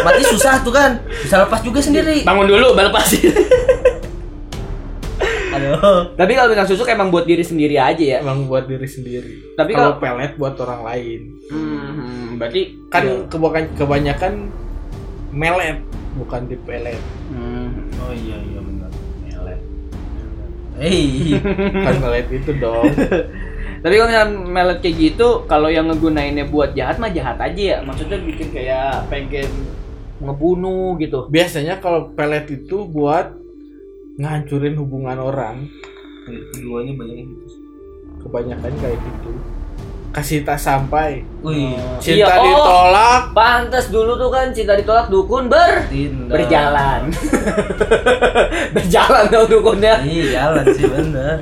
[0.00, 1.02] Mati susah tuh kan.
[1.04, 2.22] Bisa lepas juga sendiri.
[2.22, 3.18] bangun dulu baru pasti.
[5.50, 6.14] Aduh.
[6.14, 8.18] Tapi kalau misalnya susuk emang buat diri sendiri aja ya.
[8.22, 13.26] emang buat diri sendiri Tapi kalau pelet buat orang lain Hmm, berarti kan Iya.
[13.26, 14.32] kebanyakan kebanyakan
[15.30, 15.82] melet
[16.14, 17.82] bukan di pelet Hmm.
[17.98, 18.58] Oh iya iya.
[20.78, 21.34] Hei.
[21.86, 22.86] kan melet itu dong
[23.80, 27.78] Tapi kalau misalnya melet kayak gitu, kalau yang ngegunainnya buat jahat mah jahat aja ya.
[27.80, 29.48] Maksudnya bikin kayak pengen
[30.20, 31.32] ngebunuh gitu.
[31.32, 33.32] biasanya kalau pelet itu buat
[34.20, 35.64] ngancurin hubungan orang
[36.28, 37.56] Keduanya banyak gitu.
[38.20, 39.32] kebanyakan kayak gitu
[40.10, 41.78] kasih tak sampai Wih.
[42.02, 42.42] cinta Iya, oh.
[42.42, 46.34] ditolak Pantes dulu tuh kan cinta ditolak dukun ber Tindak.
[46.34, 47.02] berjalan.
[48.74, 50.02] berjalan dong dukunnya.
[50.02, 51.36] Iya jalan sih bener.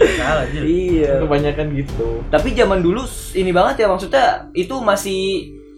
[0.00, 0.60] Salah aja.
[0.60, 1.12] Iya.
[1.24, 3.04] kebanyakan gitu Tapi zaman dulu
[3.36, 5.20] ini banget ya maksudnya itu masih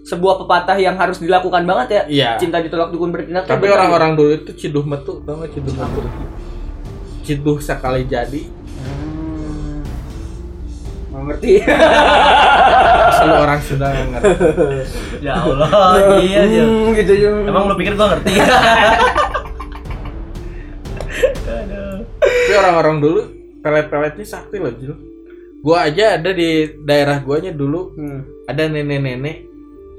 [0.03, 2.03] sebuah pepatah yang harus dilakukan banget ya.
[2.11, 2.31] Iya.
[2.43, 3.47] Cinta ditolak dukun bertindak.
[3.47, 6.01] tapi orang-orang dulu itu ciduh metu tau gak ciduh metu
[7.23, 8.62] ciduh sekali jadi.
[11.13, 11.53] Nggak ngerti.
[13.13, 14.33] selalu orang sudah ngerti
[15.27, 15.69] Ya Allah,
[16.19, 16.63] iya iya.
[16.65, 17.31] Hmm, gitu ya.
[17.45, 18.33] Emang lu pikir gua ngerti?
[22.43, 23.21] tapi orang-orang dulu
[23.61, 24.97] pelet-peletnya sakti loh Jul
[25.61, 26.49] gua aja ada di
[26.83, 28.21] daerah guanya dulu Hmm.
[28.45, 29.47] ada nenek-nenek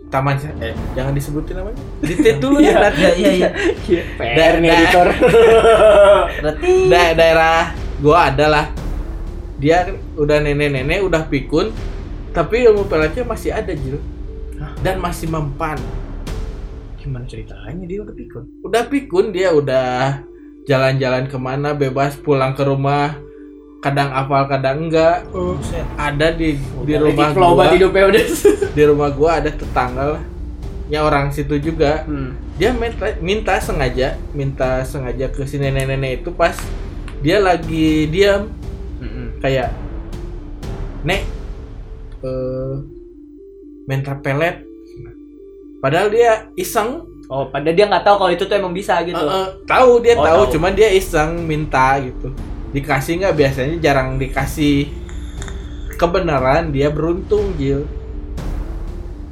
[0.09, 2.93] taman eh jangan disebutin namanya ditit dulu ya Nat.
[2.93, 3.49] Iya iya iya.
[4.13, 5.07] PR nih Da- editor.
[6.37, 6.71] Berarti
[7.17, 8.69] daerah gua adalah
[9.63, 11.71] dia udah nenek-nenek udah pikun
[12.35, 13.95] tapi ilmu peletnya masih ada Jil
[14.83, 15.79] dan masih mempan
[16.95, 18.43] Gimana ceritanya dia udah pikun?
[18.61, 20.23] udah pikun dia udah
[20.63, 23.19] jalan-jalan ke mana bebas pulang ke rumah
[23.79, 25.83] kadang hafal kadang enggak Buset.
[25.95, 27.67] ada di di Udah, rumah flow gua
[28.07, 28.25] udah.
[28.77, 30.23] di rumah gua ada tetangga lah
[30.87, 32.31] ya orang situ juga Hmm.
[32.55, 36.55] dia minta, minta sengaja minta sengaja ke si nenek-nenek itu pas
[37.19, 38.47] dia lagi diam.
[39.43, 39.75] Kayak
[41.03, 41.21] nek
[42.23, 42.73] eh
[43.83, 44.63] mental pelet
[45.77, 47.03] padahal dia iseng.
[47.27, 49.15] Oh, padahal dia nggak tahu kalau itu tuh emang bisa gitu.
[49.17, 50.51] Eh, eh, tahu dia Oh, tahu tahu.
[50.55, 52.31] cuman dia iseng minta gitu.
[52.71, 53.33] Dikasih nggak?
[53.33, 54.91] Biasanya jarang dikasih
[55.95, 57.83] kebenaran dia beruntung Jil.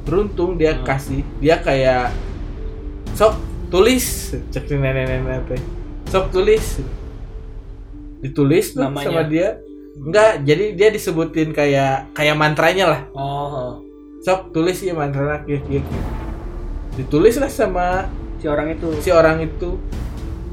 [0.02, 0.82] Beruntung dia Hmm.
[0.82, 1.20] kasih.
[1.38, 2.10] Dia kayak
[3.14, 3.36] sok
[3.70, 5.62] tulis cek si nenek-nenek teh.
[6.10, 6.80] Sok tulis.
[8.20, 9.04] Ditulis tuh Namanya?
[9.04, 9.48] sama dia
[9.94, 13.80] enggak jadi dia disebutin kayak kayak mantranya lah Oh,
[14.20, 16.02] sok tulis ya mantranya kieu kieu kieu.
[16.94, 18.88] ditulis lah sama si orang itu.
[18.98, 19.76] si orang itu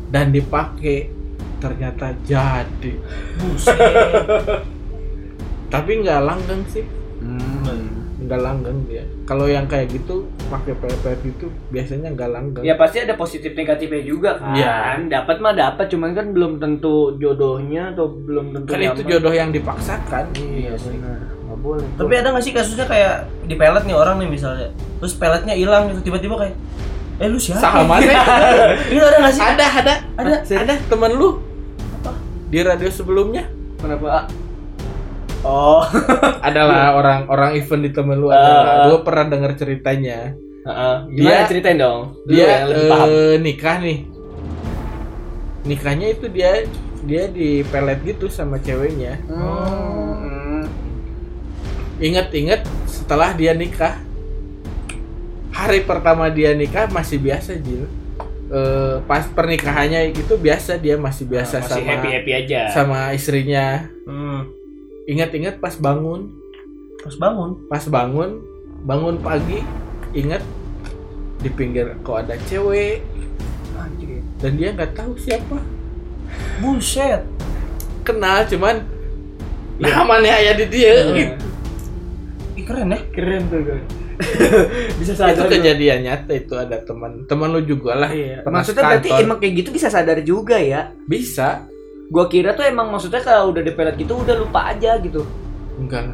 [0.08, 1.12] dan dipakai
[1.58, 2.94] ternyata jadi
[3.36, 3.76] Buset.
[5.74, 6.86] tapi nggak langgeng sih
[7.20, 7.99] Hmm.
[8.30, 13.02] Nggak langgeng dia kalau yang kayak gitu pakai PPF itu biasanya nggak langgeng Ya pasti
[13.02, 14.54] ada positif negatifnya juga kan.
[14.54, 15.02] Iya.
[15.10, 19.50] Dapat mah dapat, cuman kan belum tentu jodohnya atau belum tentu kan itu jodoh yang
[19.50, 21.18] dipaksakan Iya benar.
[21.42, 21.88] Nggak boleh.
[21.96, 25.90] Tapi ada gak sih kasusnya kayak di pelet nih orang nih misalnya, terus peletnya hilang
[25.90, 26.56] gitu tiba-tiba kayak,
[27.18, 27.60] eh lu siapa?
[27.60, 28.00] sahabat
[28.86, 29.42] Itu ada gak sih?
[29.42, 30.36] ada ada Ada.
[30.56, 31.42] ada temen lu
[32.46, 34.30] di radio sebelumnya Kenapa?
[35.42, 35.80] Oh.
[36.42, 38.36] adalah orang orang event di temen lu Ah.
[38.36, 38.52] ada
[38.88, 40.96] gue pernah dengar ceritanya Heeh.
[41.10, 42.02] Gimana Dia- ceritain dong?
[42.22, 43.08] Lu dia yang lebih paham.
[43.08, 44.00] eh, nikah nih
[45.62, 46.52] nikahnya itu dia
[47.02, 50.68] dia di pelet gitu sama ceweknya Hmm.
[51.98, 53.96] inget-inget setelah dia nikah
[55.50, 57.88] hari pertama dia nikah masih biasa Jil
[58.50, 62.62] Eh, pas pernikahannya itu biasa dia masih biasa Masih sama happy happy aja.
[62.74, 64.50] sama istrinya Hmm,
[65.10, 66.30] ingat-ingat pas bangun
[67.02, 67.52] pas bangun.
[67.66, 68.32] pas bangun
[68.84, 69.60] bangun pagi
[70.14, 70.44] ingat
[71.40, 73.02] di pinggir kok ada cewek
[73.74, 74.20] Anjir.
[74.38, 75.58] dan dia nggak tahu siapa
[76.60, 77.24] Buset.
[78.04, 78.84] kenal cuman
[79.80, 81.36] namanya ya di dia gitu.
[82.54, 83.00] Ih, keren ya.
[83.16, 83.82] Keren tuh kan.
[85.00, 85.48] Bisa itu sadar.
[85.48, 85.52] lu.
[85.56, 88.44] kejadian nyata itu ada teman teman lu juga lah Iya.
[88.44, 89.24] Maksudnya berarti sekantor.
[89.24, 90.92] emang kayak gitu bisa sadar juga ya?
[91.08, 91.64] bisa
[92.10, 95.22] Gua kira tuh emang maksudnya kalau udah dipelet gitu udah lupa aja gitu.
[95.78, 96.12] enggak.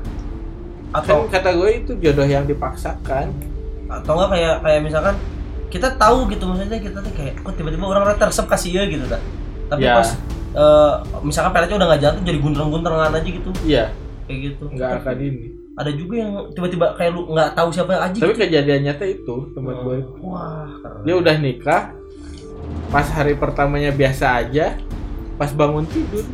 [0.92, 3.32] Atau kan kata gue itu jodoh yang dipaksakan
[3.86, 5.16] atau enggak kayak kayak misalkan
[5.68, 9.20] kita tahu gitu maksudnya kita tuh kayak kok tiba-tiba orang tersep kasih ya gitu dah.
[9.66, 9.98] Tapi Ya.
[9.98, 10.10] pas
[10.54, 13.50] eh, misalkan peletnya udah nggak jalan tuh jadi guntreng-guntrengan aja gitu.
[13.64, 13.86] iya
[14.24, 14.64] Kayak gitu.
[14.72, 18.40] nggak akan ini Ada juga yang tiba-tiba kayak lu nggak tahu siapa aja tapi gitu.
[18.42, 21.04] kejadian nyata itu teman gue Wah, keren.
[21.04, 21.84] dia udah nikah
[22.88, 24.80] pas hari pertamanya biasa aja
[25.36, 26.26] pas bangun tidur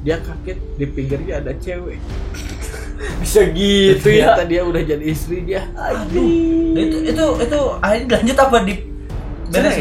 [0.00, 1.98] dia kaget di pinggirnya ada cewek
[2.94, 5.90] Bisa gitu ternyata dia udah jadi istri dia Nah,
[6.74, 8.74] itu itu itu akhirnya lanjut apa di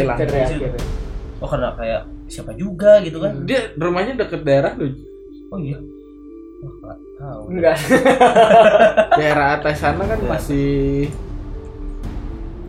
[0.03, 0.15] lah.
[0.15, 0.57] Cerai Beresin.
[0.59, 0.81] akhirnya.
[1.39, 3.43] Oh karena kayak siapa juga gitu kan?
[3.43, 4.93] dia rumahnya deket daerah lu
[5.49, 5.77] Oh iya.
[6.61, 7.41] Wah, nggak tahu.
[7.49, 7.77] Enggak.
[9.19, 10.29] daerah atas sana kan Iya.
[10.29, 10.71] masih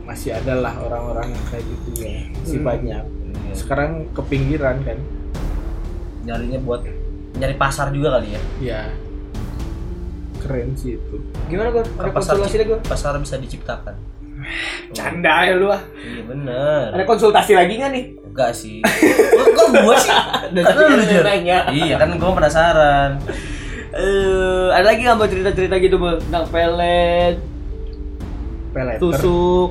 [0.05, 2.67] masih ada lah orang-orang yang kayak gitu ya masih Hmm.
[2.67, 3.05] banyak.
[3.55, 4.99] Sekarang ke pinggiran kan
[6.25, 6.83] Nyarinya buat
[7.35, 8.41] nyari pasar juga kali ya.
[8.63, 8.81] ya
[10.39, 11.83] keren sih itu Gimana gua?
[11.83, 12.79] Ada Pasar, konsultasi lagi gua?
[12.81, 13.95] pasar bisa diciptakan.
[14.97, 15.81] Canda ya lu ah.
[15.97, 16.85] Iya bener.
[16.93, 18.05] Ada konsultasi lagi nggak nih?
[18.25, 18.81] Enggak sih.
[18.81, 20.13] Kok kok gua sih?
[20.65, 21.59] Karena lu nanya.
[21.69, 23.11] Iya kan gua penasaran.
[23.95, 26.19] Eh, ada lagi nggak mau cerita-cerita gitu Bang?
[26.19, 27.39] tentang pelet,
[28.75, 29.71] peleter tusuk?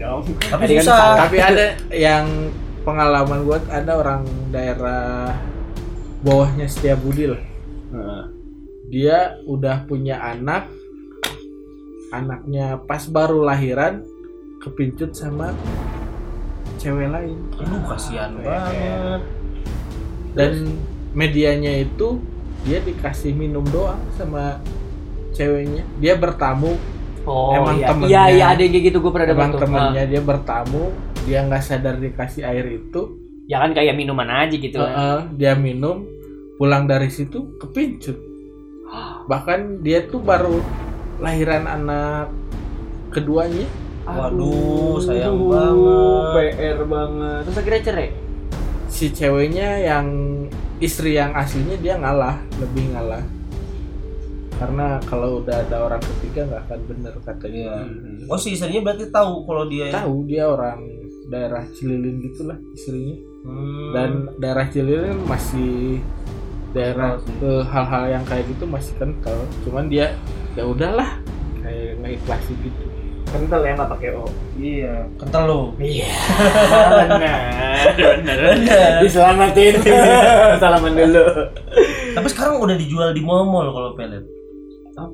[0.00, 0.24] Dong.
[0.40, 0.96] Tapi Tadi kan susah.
[0.96, 1.16] salah.
[1.20, 2.26] tapi ada yang
[2.80, 5.36] pengalaman gue ada orang daerah
[6.20, 7.42] bawahnya Setiabudi lah
[8.88, 10.66] dia udah punya anak
[12.10, 14.02] anaknya pas baru lahiran
[14.58, 15.54] kepincut sama
[16.76, 19.20] cewek lain Aduh kasihan banget.
[20.34, 20.52] dan
[21.12, 22.18] medianya itu
[22.64, 24.58] dia dikasih minum doang sama
[25.30, 26.74] ceweknya dia bertamu
[27.22, 27.86] Oh, Emang iya.
[27.86, 28.08] temennya.
[28.08, 29.60] Iya, iya ada yang kayak gitu gue pernah dapat tuh.
[29.60, 30.82] temennya dia bertamu
[31.20, 34.76] dia nggak sadar dikasih air itu Ah, Ya kan kayak minuman aja gitu.
[34.76, 34.86] kan.
[34.86, 36.06] Heeh, dia minum
[36.54, 38.16] pulang dari situ kepincut
[39.24, 40.58] bahkan dia tuh baru
[41.16, 42.30] lahiran anak
[43.08, 43.66] keduanya
[44.02, 46.56] Waduh, sayang Aduh, banget.
[46.56, 47.40] PR banget.
[47.44, 48.08] Terus akhirnya cerai.
[48.88, 50.06] si ceweknya yang
[50.78, 53.22] istri yang aslinya dia ngalah lebih ngalah
[54.60, 58.28] karena kalau udah ada orang ketiga nggak akan bener katanya Iya.
[58.28, 60.78] Oh si istrinya berarti tahu kalau dia tahu dia orang
[61.26, 63.96] daerah Cililin gitulah istrinya Hmm.
[63.96, 66.04] dan daerah Cililin masih
[66.70, 69.32] daerah ke hal-hal yang kayak gitu masih kental
[69.64, 70.12] cuman dia
[70.52, 71.16] ya udahlah
[71.58, 72.84] kayak nggak ikhlasin gitu
[73.30, 74.26] Kental ya nggak pakai O.
[74.58, 75.60] Iya, kental lo.
[75.78, 76.10] Iya,
[76.98, 77.38] benar,
[78.18, 78.90] benar.
[79.00, 79.74] Diselamatin.
[80.62, 81.24] Salaman dulu.
[82.10, 84.26] Tapi sekarang udah dijual di mall-mall kalau pelet.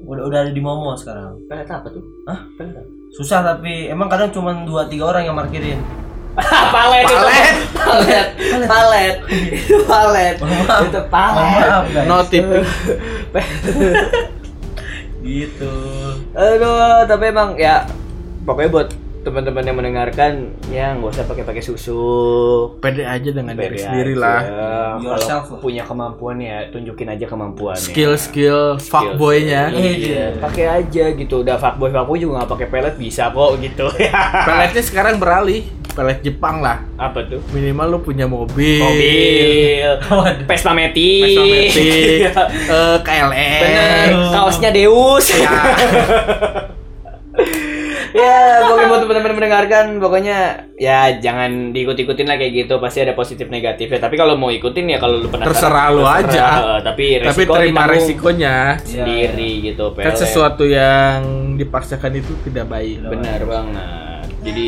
[0.07, 1.39] Udah udah ada di mall-mall sekarang.
[1.47, 2.03] Pelet apa tuh?
[2.27, 2.41] Hah?
[2.59, 2.89] Pelet apa?
[3.15, 5.81] Susah tapi emang kadang cuma 2 3 orang yang parkirin.
[6.77, 7.17] palet itu.
[7.17, 7.55] palet
[8.69, 9.17] palet
[9.89, 12.05] palet itu palet itu palet maaf guys.
[12.05, 12.61] no tipping
[15.25, 15.73] gitu.
[16.37, 17.89] aduh tapi emang ya
[18.45, 18.89] pokoknya buat
[19.27, 21.99] teman-teman yang mendengarkan ya nggak usah pakai pakai susu.
[22.79, 24.39] Pede aja dengan diri sendiri lah.
[25.03, 25.51] Yourself.
[25.51, 27.83] kalau punya kemampuan ya tunjukin aja kemampuannya.
[27.83, 29.75] Skill skill fuckboynya.
[29.75, 30.39] iya.
[30.39, 31.43] Pakai aja gitu.
[31.43, 33.91] Udah fuckboy fuckboy juga nggak pakai pelet bisa kok gitu.
[34.47, 35.67] Peletnya sekarang beralih.
[35.97, 36.87] Pelet Jepang lah.
[36.95, 37.43] Apa tuh?
[37.51, 38.79] Minimal lu punya mobil.
[38.79, 39.91] Mobil.
[40.47, 41.25] Vespa Matic.
[41.25, 42.21] Vespa Matic,
[43.35, 44.09] eh, bener.
[44.31, 45.35] Kaosnya Deus.
[45.35, 45.51] Ya
[48.17, 49.85] ya pokoknya buat teman-teman mendengarkan.
[49.97, 50.39] Pokoknya
[50.75, 52.75] ya jangan diikut-ikutin lah kayak gitu.
[52.77, 56.19] Pasti ada positif negatifnya tapi kalau mau ikutin ya kalau lu penasaran Terserah lu terserah.
[56.25, 56.47] aja.
[56.83, 58.57] tapi resiko tapi terima resikonya.
[58.81, 61.21] sendiri gitu kan sesuatu yang
[61.55, 63.05] dipaksakan itu tidak baik.
[63.05, 64.25] Benar banget.
[64.43, 64.67] Jadi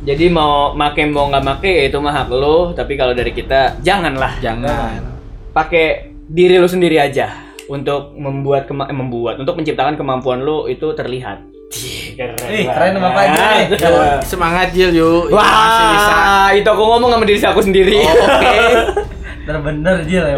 [0.00, 3.76] jadi mau make mau nggak make ya itu mah hak lo tapi kalau dari kita
[3.78, 4.40] janganlah.
[4.40, 5.12] Jangan.
[5.50, 5.86] Pakai
[6.24, 7.28] diri lu sendiri aja.
[7.66, 11.44] Untuk membuat kema- eh, membuat untuk menciptakan kemampuan lu itu terlihat.
[11.70, 13.66] Cih, keren Ih, keren sama Pak Jil nih.
[14.28, 17.96] semangat Jil yuk masih bisa Wah, itu aku ngomong sama diri aku sendiri.
[18.04, 18.56] Oh, oke.
[19.48, 20.36] Bener-bener Jil ya.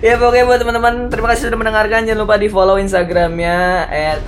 [0.00, 4.24] ya pokoknya buat teman-teman terima kasih sudah mendengarkan jangan lupa di follow instagramnya at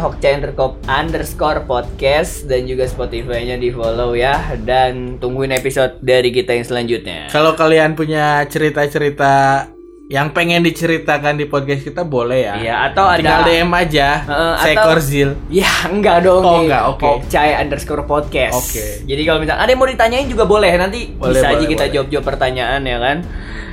[0.86, 7.32] underscore podcast dan juga spotify-nya di follow ya dan tungguin episode dari kita yang selanjutnya
[7.32, 9.66] kalau kalian punya cerita-cerita
[10.10, 12.54] yang pengen diceritakan di podcast kita boleh ya.
[12.58, 16.82] Iya, atau ada- tinggal DM aja Heeh, seekor atau- Zil Ya enggak dong Oh, enggak,
[16.90, 17.06] oke.
[17.06, 18.58] Hokcai underscore podcast.
[18.58, 19.06] Oke.
[19.06, 21.84] Jadi kalau misalnya ada yang mau ditanyain juga boleh Nanti Boleh, bisa aja boleh, kita
[21.84, 21.94] boleh.
[21.94, 23.16] jawab-jawab pertanyaan ya kan?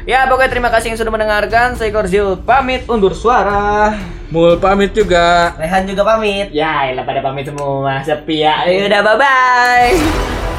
[0.05, 1.73] Ya pokoknya terima kasih yang sudah mendengarkan.
[1.73, 3.97] Saya Korzil pamit undur suara.
[4.29, 5.57] Mul pamit juga.
[5.57, 6.53] Rehan juga pamit.
[6.53, 8.05] Ya elah pada pamit semua.
[8.05, 8.61] Sepi ya.
[8.63, 10.56] Yaudah bye-bye